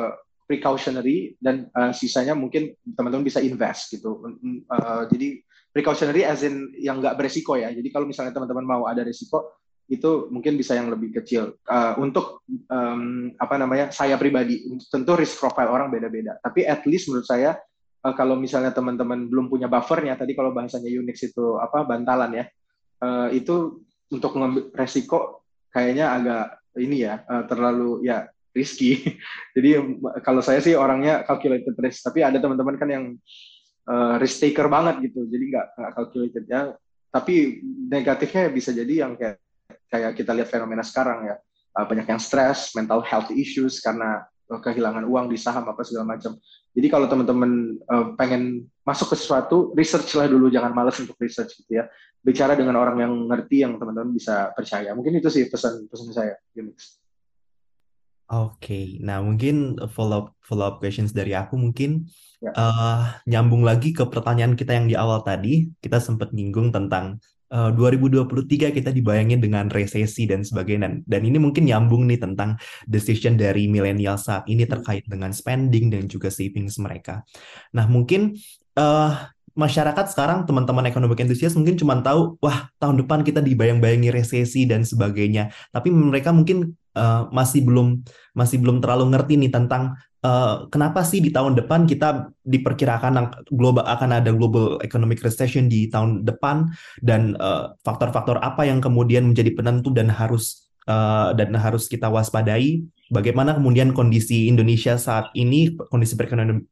[0.47, 4.23] precautionary dan uh, sisanya mungkin teman-teman bisa invest gitu.
[4.71, 5.43] Uh, jadi
[5.75, 7.69] precautionary as in yang nggak beresiko ya.
[7.69, 11.59] Jadi kalau misalnya teman-teman mau ada resiko itu mungkin bisa yang lebih kecil.
[11.67, 16.39] Uh, untuk um, apa namanya saya pribadi tentu risk profile orang beda-beda.
[16.39, 17.59] Tapi at least menurut saya
[18.07, 22.45] uh, kalau misalnya teman-teman belum punya buffernya tadi kalau bahasanya Unix itu apa bantalan ya
[23.03, 24.39] uh, itu untuk
[24.71, 26.45] resiko kayaknya agak
[26.79, 29.19] ini ya uh, terlalu ya risky.
[29.55, 29.79] Jadi
[30.23, 33.05] kalau saya sih orangnya calculated risk, tapi ada teman-teman kan yang
[33.87, 36.61] uh, risk taker banget gitu, jadi nggak nggak calculated ya.
[37.07, 39.39] Tapi negatifnya bisa jadi yang kayak
[39.87, 41.35] kayak kita lihat fenomena sekarang ya,
[41.79, 46.39] uh, banyak yang stres, mental health issues karena kehilangan uang di saham apa segala macam.
[46.71, 51.57] Jadi kalau teman-teman uh, pengen masuk ke sesuatu, research lah dulu, jangan malas untuk research
[51.59, 51.89] gitu ya.
[52.23, 54.95] Bicara dengan orang yang ngerti, yang teman-teman bisa percaya.
[54.95, 56.39] Mungkin itu sih pesan-pesan saya.
[58.27, 58.85] Oke, okay.
[58.99, 62.11] nah mungkin follow up follow up questions dari aku mungkin
[62.43, 62.51] ya.
[62.51, 67.23] uh, nyambung lagi ke pertanyaan kita yang di awal tadi, kita sempat nyinggung tentang
[67.55, 70.91] uh, 2023 kita dibayangin dengan resesi dan sebagainya.
[70.91, 74.71] Dan, dan ini mungkin nyambung nih tentang decision dari milenial saat ini hmm.
[74.75, 77.23] terkait dengan spending dan juga savings mereka.
[77.71, 78.35] Nah, mungkin
[78.75, 79.11] uh,
[79.57, 84.85] masyarakat sekarang teman-teman ekonomi entusias mungkin cuma tahu wah tahun depan kita dibayang-bayangi resesi dan
[84.85, 88.01] sebagainya tapi mereka mungkin uh, masih belum
[88.33, 93.85] masih belum terlalu ngerti nih tentang Uh, kenapa sih di tahun depan kita diperkirakan global
[93.85, 96.73] akan ada global economic recession di tahun depan
[97.05, 102.09] dan eh, faktor-faktor uh, apa yang kemudian menjadi penentu dan harus uh, dan harus kita
[102.09, 102.81] waspadai?
[103.13, 106.65] Bagaimana kemudian kondisi Indonesia saat ini kondisi perekonomian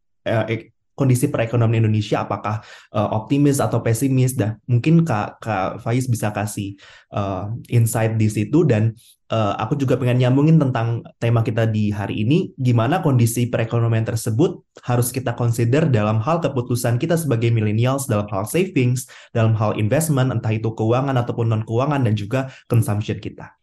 [0.96, 2.64] kondisi perekonomian Indonesia apakah
[2.96, 4.34] uh, optimis atau pesimis?
[4.34, 6.80] Dah mungkin Kak Kak Faiz bisa kasih
[7.12, 8.96] uh, insight di situ dan
[9.32, 14.62] uh, aku juga pengen nyambungin tentang tema kita di hari ini, gimana kondisi perekonomian tersebut
[14.86, 20.30] harus kita consider dalam hal keputusan kita sebagai millennials dalam hal savings, dalam hal investment,
[20.30, 23.54] entah itu keuangan ataupun non keuangan dan juga consumption kita.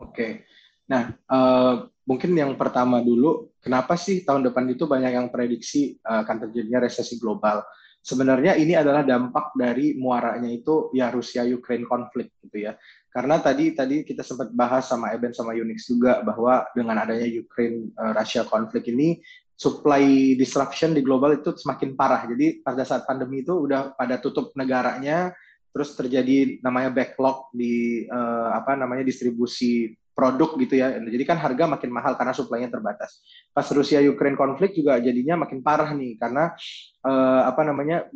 [0.00, 0.46] Oke,
[0.88, 6.24] nah uh, mungkin yang pertama dulu, kenapa sih tahun depan itu banyak yang prediksi uh,
[6.24, 7.62] akan terjadinya resesi global?
[8.00, 12.72] Sebenarnya ini adalah dampak dari muaranya itu ya Rusia Ukraine konflik gitu ya
[13.10, 17.90] karena tadi tadi kita sempat bahas sama Eben sama Unix juga bahwa dengan adanya Ukraine
[17.98, 19.18] uh, Russia konflik ini
[19.58, 22.24] supply disruption di global itu semakin parah.
[22.30, 25.34] Jadi pada saat pandemi itu udah pada tutup negaranya,
[25.74, 30.96] terus terjadi namanya backlog di uh, apa namanya distribusi produk gitu ya.
[30.96, 33.20] Jadi kan harga makin mahal karena suplainya terbatas.
[33.50, 36.54] Pas Rusia Ukraine konflik juga jadinya makin parah nih karena
[37.02, 38.06] uh, apa namanya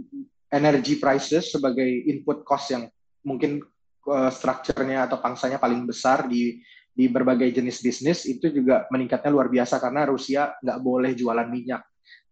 [0.54, 2.86] energy prices sebagai input cost yang
[3.26, 3.58] mungkin
[4.08, 6.60] uh, strukturnya atau pangsanya paling besar di
[6.94, 11.82] di berbagai jenis bisnis itu juga meningkatnya luar biasa karena Rusia nggak boleh jualan minyak.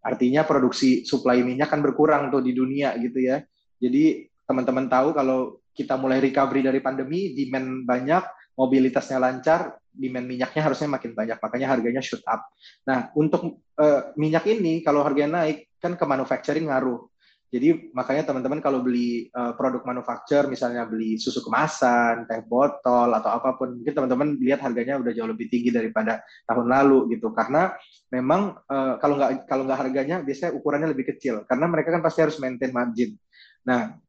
[0.03, 3.43] Artinya produksi suplai minyak kan berkurang tuh di dunia gitu ya.
[3.83, 8.23] Jadi teman-teman tahu kalau kita mulai recovery dari pandemi, demand banyak,
[8.55, 12.45] mobilitasnya lancar, demand minyaknya harusnya makin banyak, makanya harganya shoot up.
[12.87, 17.12] Nah, untuk uh, minyak ini kalau harganya naik kan ke manufacturing ngaruh.
[17.53, 23.29] Jadi makanya teman-teman kalau beli uh, produk manufaktur, misalnya beli susu kemasan, teh botol atau
[23.29, 27.29] apa pun, mungkin teman-teman lihat harganya udah jauh lebih tinggi daripada tahun lalu gitu.
[27.37, 27.69] Karena
[28.09, 31.45] memang uh, kalau nggak kalau nggak harganya biasanya ukurannya lebih kecil.
[31.45, 33.21] Karena mereka kan pasti harus maintain margin.
[33.69, 34.01] Nah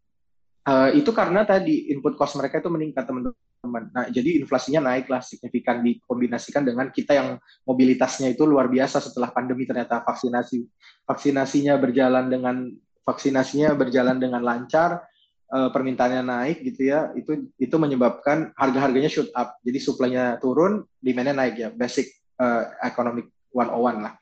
[0.63, 3.83] uh, itu karena tadi input cost mereka itu meningkat teman-teman.
[3.91, 7.35] Nah jadi inflasinya naiklah signifikan dikombinasikan dengan kita yang
[7.67, 10.63] mobilitasnya itu luar biasa setelah pandemi ternyata vaksinasi
[11.03, 12.71] vaksinasinya berjalan dengan
[13.03, 15.03] vaksinasinya berjalan dengan lancar,
[15.51, 19.59] uh, permintaannya naik gitu ya, itu itu menyebabkan harga-harganya shoot up.
[19.61, 21.69] Jadi supply-nya turun, demand-nya naik ya.
[21.71, 24.13] Basic uh, economic 101 lah.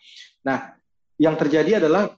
[0.44, 0.58] Nah,
[1.22, 2.12] yang terjadi adalah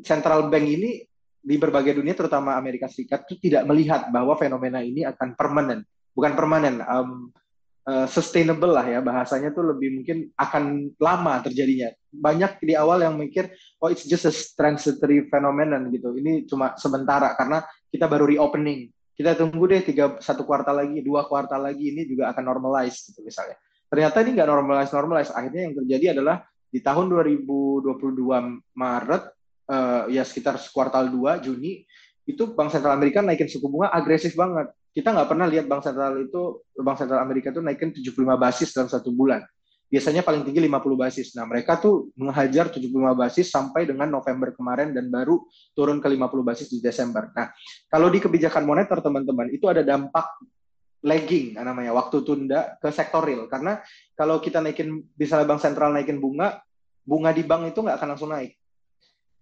[0.00, 1.04] central bank ini
[1.44, 5.84] di berbagai dunia terutama Amerika Serikat itu tidak melihat bahwa fenomena ini akan permanen,
[6.16, 7.28] bukan permanen, um,
[7.84, 11.92] uh, sustainable lah ya bahasanya tuh lebih mungkin akan lama terjadinya.
[12.14, 13.50] Banyak di awal yang mikir
[13.82, 16.14] oh it's just a transitory phenomenon gitu.
[16.14, 18.90] Ini cuma sementara karena kita baru reopening.
[19.14, 23.22] Kita tunggu deh tiga satu kuartal lagi, dua kuartal lagi ini juga akan normalize gitu
[23.22, 23.54] misalnya.
[23.86, 25.30] Ternyata ini nggak normalize normalize.
[25.30, 26.42] Akhirnya yang terjadi adalah
[26.74, 29.22] di tahun 2022 Maret
[29.70, 31.86] uh, ya sekitar kuartal 2 Juni
[32.26, 34.74] itu Bank Sentral Amerika naikin suku bunga agresif banget.
[34.90, 38.90] Kita nggak pernah lihat Bank Sentral itu Bank Sentral Amerika itu naikin 75 basis dalam
[38.90, 39.46] satu bulan
[39.94, 41.38] biasanya paling tinggi 50 basis.
[41.38, 46.42] Nah, mereka tuh menghajar 75 basis sampai dengan November kemarin dan baru turun ke 50
[46.42, 47.30] basis di Desember.
[47.30, 47.54] Nah,
[47.86, 50.26] kalau di kebijakan moneter teman-teman itu ada dampak
[51.06, 53.46] lagging namanya waktu tunda ke sektor real.
[53.46, 53.78] Karena
[54.18, 56.58] kalau kita naikin misalnya bank sentral naikin bunga
[57.06, 58.58] bunga di bank itu nggak akan langsung naik.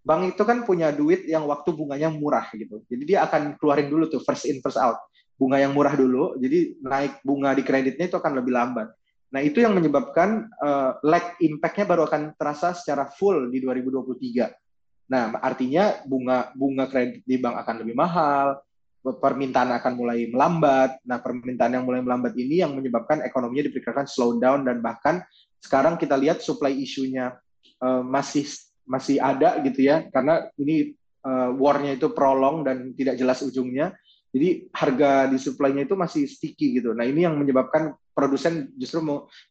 [0.05, 2.85] Bank itu kan punya duit yang waktu bunganya murah gitu.
[2.93, 5.01] Jadi dia akan keluarin dulu tuh first in first out.
[5.41, 8.93] Bunga yang murah dulu jadi naik bunga di kreditnya itu akan lebih lambat
[9.33, 15.09] Nah, itu yang menyebabkan uh, lag impact-nya baru akan terasa secara full di 2023.
[15.09, 18.61] Nah, artinya bunga bunga kredit di bank akan lebih mahal,
[19.01, 21.01] permintaan akan mulai melambat.
[21.09, 25.25] Nah, permintaan yang mulai melambat ini yang menyebabkan ekonominya diperkirakan slow down dan bahkan
[25.65, 27.33] sekarang kita lihat supply isunya
[27.81, 28.45] uh, masih
[28.85, 30.93] masih ada gitu ya, karena ini
[31.25, 33.97] uh, war-nya itu prolong dan tidak jelas ujungnya.
[34.33, 36.97] Jadi harga di supply-nya itu masih sticky gitu.
[36.97, 39.01] Nah, ini yang menyebabkan produsen justru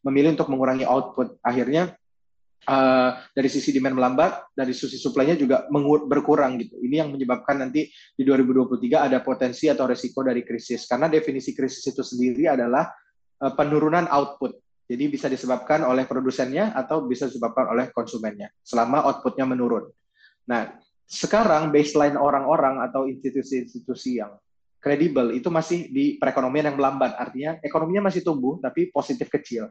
[0.06, 1.38] memilih untuk mengurangi output.
[1.42, 1.94] Akhirnya
[2.66, 5.66] uh, dari sisi demand melambat, dari sisi supply-nya juga
[6.06, 6.78] berkurang gitu.
[6.78, 10.86] Ini yang menyebabkan nanti di 2023 ada potensi atau resiko dari krisis.
[10.86, 12.90] Karena definisi krisis itu sendiri adalah
[13.42, 14.58] uh, penurunan output.
[14.86, 19.88] Jadi bisa disebabkan oleh produsennya atau bisa disebabkan oleh konsumennya selama outputnya menurun.
[20.50, 20.68] Nah,
[21.06, 24.36] sekarang baseline orang-orang atau institusi-institusi yang
[24.82, 27.14] kredibel itu masih di perekonomian yang melambat.
[27.14, 29.70] Artinya ekonominya masih tumbuh tapi positif kecil.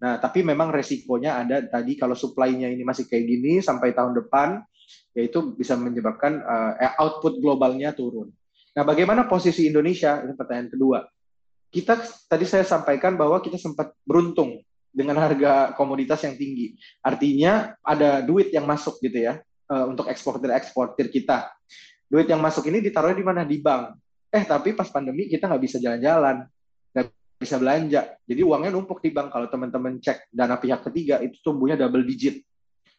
[0.00, 4.60] Nah, tapi memang resikonya ada tadi kalau supply-nya ini masih kayak gini sampai tahun depan,
[5.16, 8.32] yaitu bisa menyebabkan uh, output globalnya turun.
[8.76, 10.20] Nah, bagaimana posisi Indonesia?
[10.24, 11.04] Ini pertanyaan kedua.
[11.68, 16.74] Kita tadi saya sampaikan bahwa kita sempat beruntung dengan harga komoditas yang tinggi.
[17.04, 19.38] Artinya ada duit yang masuk gitu ya
[19.70, 21.48] uh, untuk eksportir-eksportir kita.
[22.10, 23.46] Duit yang masuk ini ditaruh di mana?
[23.46, 23.94] Di bank.
[24.30, 26.46] Eh tapi pas pandemi kita nggak bisa jalan-jalan,
[26.94, 27.06] nggak
[27.38, 28.00] bisa belanja.
[28.24, 29.34] Jadi uangnya numpuk di bank.
[29.34, 32.46] Kalau teman-teman cek dana pihak ketiga itu tumbuhnya double digit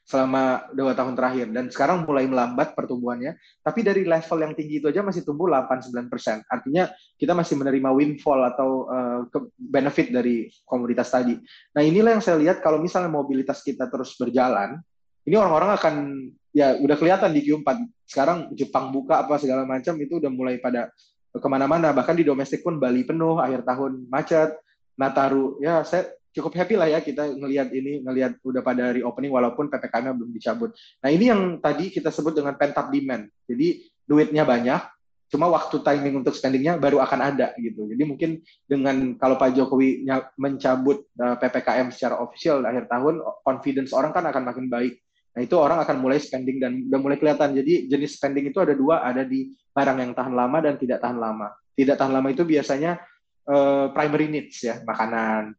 [0.04, 1.48] selama dua tahun terakhir.
[1.56, 3.40] Dan sekarang mulai melambat pertumbuhannya.
[3.64, 6.44] Tapi dari level yang tinggi itu aja masih tumbuh 8-9 persen.
[6.52, 9.24] Artinya kita masih menerima windfall atau uh,
[9.56, 11.40] benefit dari komoditas tadi.
[11.72, 14.84] Nah inilah yang saya lihat kalau misalnya mobilitas kita terus berjalan
[15.26, 15.96] ini orang-orang akan
[16.52, 17.68] ya udah kelihatan di Q4
[18.10, 20.92] sekarang Jepang buka apa segala macam itu udah mulai pada
[21.32, 21.96] ke mana-mana.
[21.96, 24.60] Bahkan di domestik pun Bali penuh akhir tahun macet
[25.00, 25.58] Nataru.
[25.64, 30.16] Ya saya cukup happy lah ya kita ngelihat ini ngelihat udah pada reopening walaupun ppkm
[30.16, 30.72] belum dicabut.
[31.04, 33.28] Nah ini yang tadi kita sebut dengan pent up demand.
[33.48, 34.82] Jadi duitnya banyak
[35.32, 37.88] cuma waktu timing untuk spendingnya baru akan ada gitu.
[37.88, 40.04] Jadi mungkin dengan kalau Pak Jokowi
[40.36, 45.00] mencabut uh, ppkm secara official akhir tahun confidence orang kan akan makin baik
[45.32, 47.56] Nah, itu orang akan mulai spending dan udah mulai kelihatan.
[47.56, 51.16] Jadi jenis spending itu ada dua, ada di barang yang tahan lama dan tidak tahan
[51.16, 51.48] lama.
[51.72, 53.00] Tidak tahan lama itu biasanya
[53.48, 55.56] uh, primary needs ya, makanan.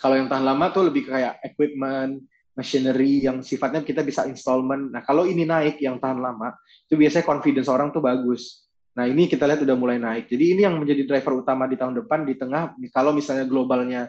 [0.00, 2.24] Kalau yang tahan lama tuh lebih kayak equipment,
[2.56, 4.88] machinery yang sifatnya kita bisa installment.
[4.88, 6.56] Nah, kalau ini naik yang tahan lama,
[6.88, 8.64] itu biasanya confidence orang tuh bagus.
[8.94, 10.30] Nah, ini kita lihat udah mulai naik.
[10.30, 14.06] Jadi ini yang menjadi driver utama di tahun depan di tengah kalau misalnya globalnya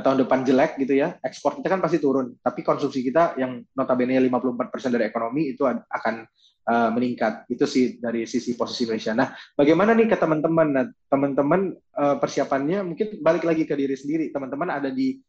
[0.00, 2.32] tahun depan jelek gitu ya, ekspor kita kan pasti turun.
[2.40, 6.24] Tapi konsumsi kita yang notabene 54% dari ekonomi itu akan
[6.64, 7.44] uh, meningkat.
[7.52, 9.12] Itu sih dari sisi posisi Indonesia.
[9.12, 10.68] Nah, bagaimana nih ke teman-teman?
[10.72, 14.32] Nah, teman-teman uh, persiapannya mungkin balik lagi ke diri sendiri.
[14.32, 15.20] Teman-teman ada di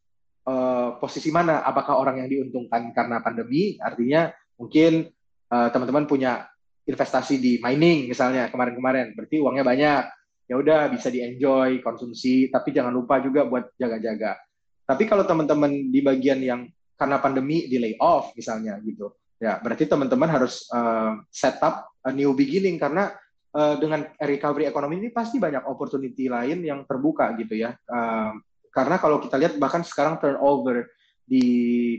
[0.48, 1.60] uh, posisi mana?
[1.60, 3.76] Apakah orang yang diuntungkan karena pandemi?
[3.84, 5.12] Artinya mungkin
[5.52, 6.48] uh, teman-teman punya
[6.88, 10.04] investasi di mining misalnya kemarin-kemarin, berarti uangnya banyak.
[10.44, 14.36] Ya udah bisa di enjoy konsumsi, tapi jangan lupa juga buat jaga-jaga
[14.84, 16.60] tapi kalau teman-teman di bagian yang
[16.94, 19.10] karena pandemi di layoff misalnya gitu,
[19.40, 23.10] ya berarti teman-teman harus uh, set up a new beginning karena
[23.56, 27.72] uh, dengan recovery ekonomi ini pasti banyak opportunity lain yang terbuka gitu ya.
[27.88, 28.36] Uh,
[28.70, 30.92] karena kalau kita lihat bahkan sekarang turnover
[31.24, 31.44] di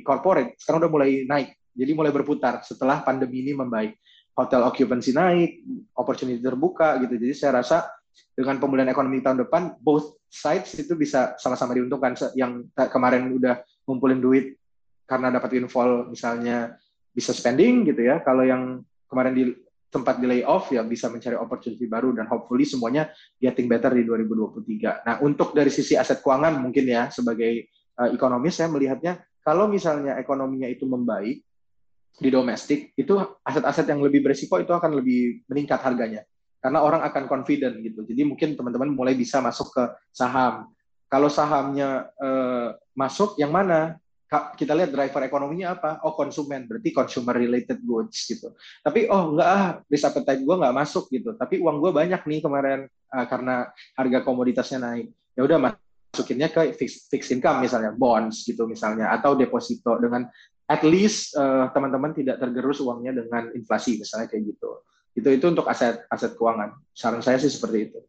[0.06, 3.98] corporate sekarang udah mulai naik, jadi mulai berputar setelah pandemi ini membaik.
[4.36, 5.64] Hotel occupancy naik,
[5.96, 7.16] opportunity terbuka gitu.
[7.16, 7.88] Jadi saya rasa
[8.36, 12.16] dengan pemulihan ekonomi tahun depan, both sides itu bisa sama-sama diuntungkan.
[12.36, 14.60] Yang kemarin udah ngumpulin duit
[15.08, 16.76] karena dapat windfall misalnya
[17.16, 18.20] bisa spending gitu ya.
[18.20, 19.44] Kalau yang kemarin di
[19.96, 23.08] tempat di layoff ya bisa mencari opportunity baru dan hopefully semuanya
[23.40, 25.08] getting better di 2023.
[25.08, 30.20] Nah, untuk dari sisi aset keuangan mungkin ya sebagai uh, ekonomis saya melihatnya kalau misalnya
[30.20, 31.40] ekonominya itu membaik
[32.16, 33.14] di domestik itu
[33.44, 36.24] aset-aset yang lebih berisiko itu akan lebih meningkat harganya
[36.66, 38.02] karena orang akan confident gitu.
[38.02, 40.66] Jadi mungkin teman-teman mulai bisa masuk ke saham.
[41.06, 44.02] Kalau sahamnya uh, masuk yang mana?
[44.36, 46.02] kita lihat driver ekonominya apa?
[46.04, 48.52] Oh konsumen, berarti consumer related goods gitu.
[48.82, 51.38] Tapi oh enggak ah, risk appetite gue nggak masuk gitu.
[51.38, 55.08] Tapi uang gue banyak nih kemarin uh, karena harga komoditasnya naik.
[55.38, 60.28] Ya udah masukinnya ke fixed, fixed income misalnya, bonds gitu misalnya, atau deposito dengan
[60.66, 64.84] at least uh, teman-teman tidak tergerus uangnya dengan inflasi misalnya kayak gitu.
[65.16, 66.76] Itu itu untuk aset aset keuangan.
[66.92, 68.00] Saran saya sih seperti itu.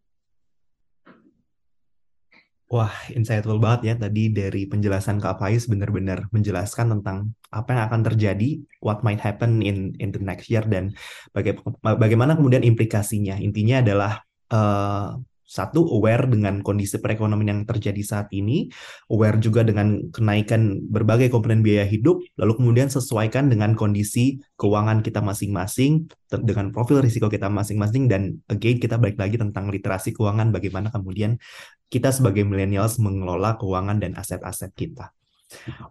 [2.66, 8.00] Wah, insightful banget ya tadi dari penjelasan Kak Faiz benar-benar menjelaskan tentang apa yang akan
[8.11, 10.90] terjadi, what might happen in in the next year dan
[11.30, 13.38] baga bagaimana kemudian implikasinya.
[13.38, 14.12] Intinya adalah
[14.50, 15.14] uh,
[15.47, 18.66] satu aware dengan kondisi perekonomian yang terjadi saat ini,
[19.09, 25.22] aware juga dengan kenaikan berbagai komponen biaya hidup, lalu kemudian sesuaikan dengan kondisi keuangan kita
[25.22, 26.11] masing-masing,
[26.42, 31.38] dengan profil risiko kita masing-masing, dan again kita balik lagi tentang literasi keuangan, bagaimana kemudian
[31.86, 35.14] kita sebagai millennials mengelola keuangan dan aset-aset kita.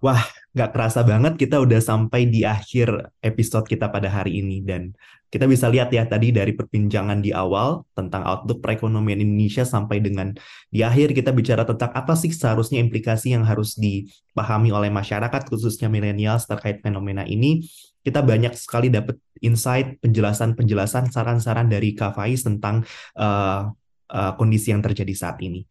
[0.03, 0.19] Wah,
[0.51, 4.91] nggak kerasa banget kita udah sampai di akhir episode kita pada hari ini dan
[5.31, 10.31] kita bisa lihat ya tadi dari perbincangan di awal tentang outlook perekonomian Indonesia sampai dengan
[10.71, 15.91] di akhir kita bicara tentang apa sih seharusnya implikasi yang harus dipahami oleh masyarakat khususnya
[15.91, 17.67] milenial terkait fenomena ini.
[18.05, 22.85] Kita banyak sekali dapat insight, penjelasan-penjelasan, saran-saran dari Kak tentang
[23.17, 23.73] uh,
[24.13, 25.65] uh, kondisi yang terjadi saat ini.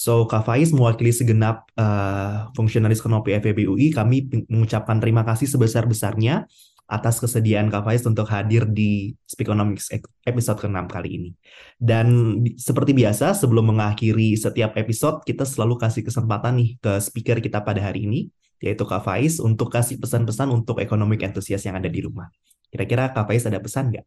[0.00, 6.48] So, Kak Faiz mewakili segenap uh, fungsionalis Konopi FEB UI, kami mengucapkan terima kasih sebesar-besarnya
[6.88, 9.92] atas kesediaan Kak Faiz untuk hadir di Speakonomics
[10.24, 11.30] episode ke-6 kali ini.
[11.76, 17.60] Dan seperti biasa, sebelum mengakhiri setiap episode, kita selalu kasih kesempatan nih ke speaker kita
[17.60, 18.32] pada hari ini,
[18.64, 22.32] yaitu Kak Faiz, untuk kasih pesan-pesan untuk economic enthusiast yang ada di rumah.
[22.72, 24.06] Kira-kira Kak Faiz ada pesan nggak?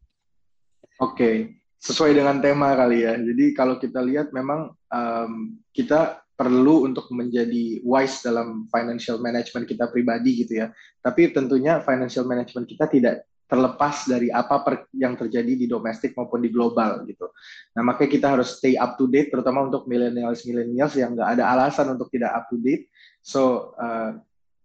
[0.97, 3.19] Oke, okay sesuai dengan tema kali ya.
[3.19, 9.91] Jadi kalau kita lihat memang um, kita perlu untuk menjadi wise dalam financial management kita
[9.91, 10.71] pribadi gitu ya.
[11.03, 16.41] Tapi tentunya financial management kita tidak terlepas dari apa per, yang terjadi di domestik maupun
[16.41, 17.29] di global gitu.
[17.75, 21.51] Nah makanya kita harus stay up to date, terutama untuk millennials millennials yang nggak ada
[21.51, 22.87] alasan untuk tidak up to date.
[23.19, 24.17] So uh,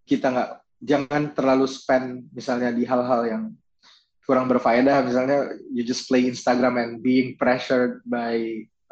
[0.09, 3.45] kita nggak jangan terlalu spend misalnya di hal-hal yang
[4.29, 8.37] kurang berfaedah misalnya you just play Instagram and being pressured by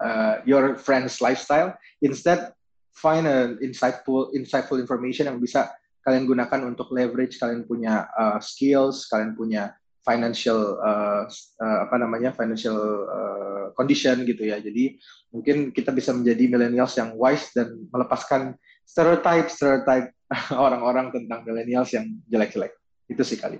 [0.01, 2.57] uh, your friend's lifestyle instead
[2.97, 5.69] find an insightful insightful information yang bisa
[6.01, 9.77] kalian gunakan untuk leverage kalian punya uh, skills kalian punya
[10.07, 11.29] financial uh,
[11.61, 12.79] uh, apa namanya financial
[13.11, 14.63] uh, condition gitu ya.
[14.63, 15.03] Jadi
[15.35, 18.55] mungkin kita bisa menjadi millennials yang wise dan melepaskan
[18.87, 20.15] stereotype stereotype
[20.55, 22.73] orang-orang tentang millennials yang jelek-jelek.
[23.11, 23.59] Itu sih kali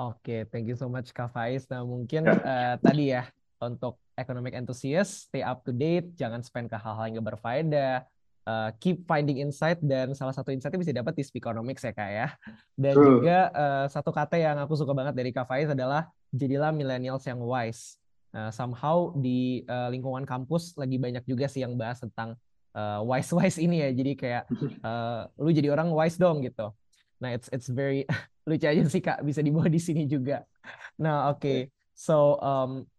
[0.00, 1.68] Oke, thank you so much Kak Faiz.
[1.68, 3.28] Nah, mungkin uh, tadi ya
[3.60, 8.08] untuk economic enthusiast, stay up to date, jangan spend ke hal-hal yang gak berfaedah,
[8.48, 12.28] uh, keep finding insight dan salah satu insightnya bisa dapat di Speakonomics ya Kak ya.
[12.80, 13.20] Dan True.
[13.20, 17.36] juga uh, satu kata yang aku suka banget dari Kak Faiz adalah jadilah millennials yang
[17.44, 18.00] wise.
[18.32, 22.40] Uh, somehow di uh, lingkungan kampus lagi banyak juga sih yang bahas tentang
[22.72, 23.90] uh, wise wise ini ya.
[23.92, 24.48] Jadi kayak
[24.80, 26.72] uh, lu jadi orang wise dong gitu.
[27.20, 28.08] Nah, it's it's very
[28.50, 30.42] lucu aja sih kak bisa dibawa di sini juga.
[30.98, 31.40] Nah, oke.
[31.40, 31.58] Okay.
[31.94, 32.90] So um,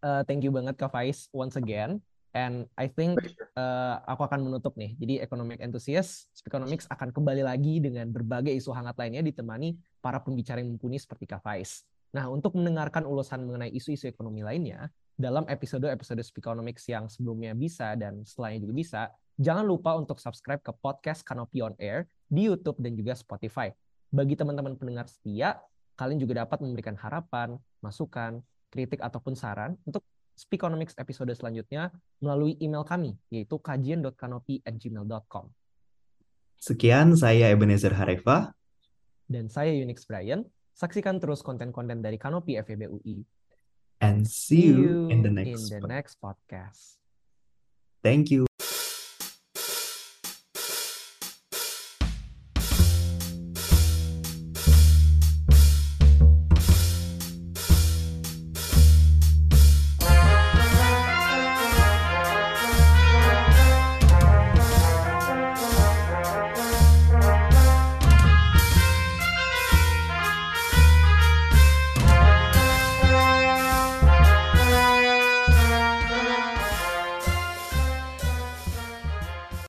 [0.00, 2.00] uh, thank you banget Kak Faiz once again.
[2.36, 3.18] And I think
[3.56, 4.94] uh, aku akan menutup nih.
[5.00, 10.60] Jadi Economic Enthusiast, Economics akan kembali lagi dengan berbagai isu hangat lainnya ditemani para pembicara
[10.60, 11.82] yang mumpuni seperti Kak Faiz.
[12.14, 18.22] Nah, untuk mendengarkan ulasan mengenai isu-isu ekonomi lainnya, dalam episode-episode Speakonomics yang sebelumnya bisa dan
[18.22, 19.02] setelahnya juga bisa,
[19.36, 23.74] jangan lupa untuk subscribe ke podcast Canopy on Air di YouTube dan juga Spotify.
[24.08, 25.60] Bagi teman-teman pendengar setia,
[25.98, 28.40] kalian juga dapat memberikan harapan, masukan,
[28.72, 30.04] kritik ataupun saran untuk
[30.38, 31.90] Speakonomics episode selanjutnya
[32.22, 35.50] melalui email kami, yaitu kajian.kanopi@gmail.com.
[36.62, 38.54] Sekian, saya Ebenezer Hareva.
[39.26, 40.46] Dan saya Unix Brian.
[40.78, 43.26] Saksikan terus konten-konten dari Kanopi FEB UI.
[43.98, 47.02] And see you in the next, in the next podcast.
[47.98, 48.47] Thank you.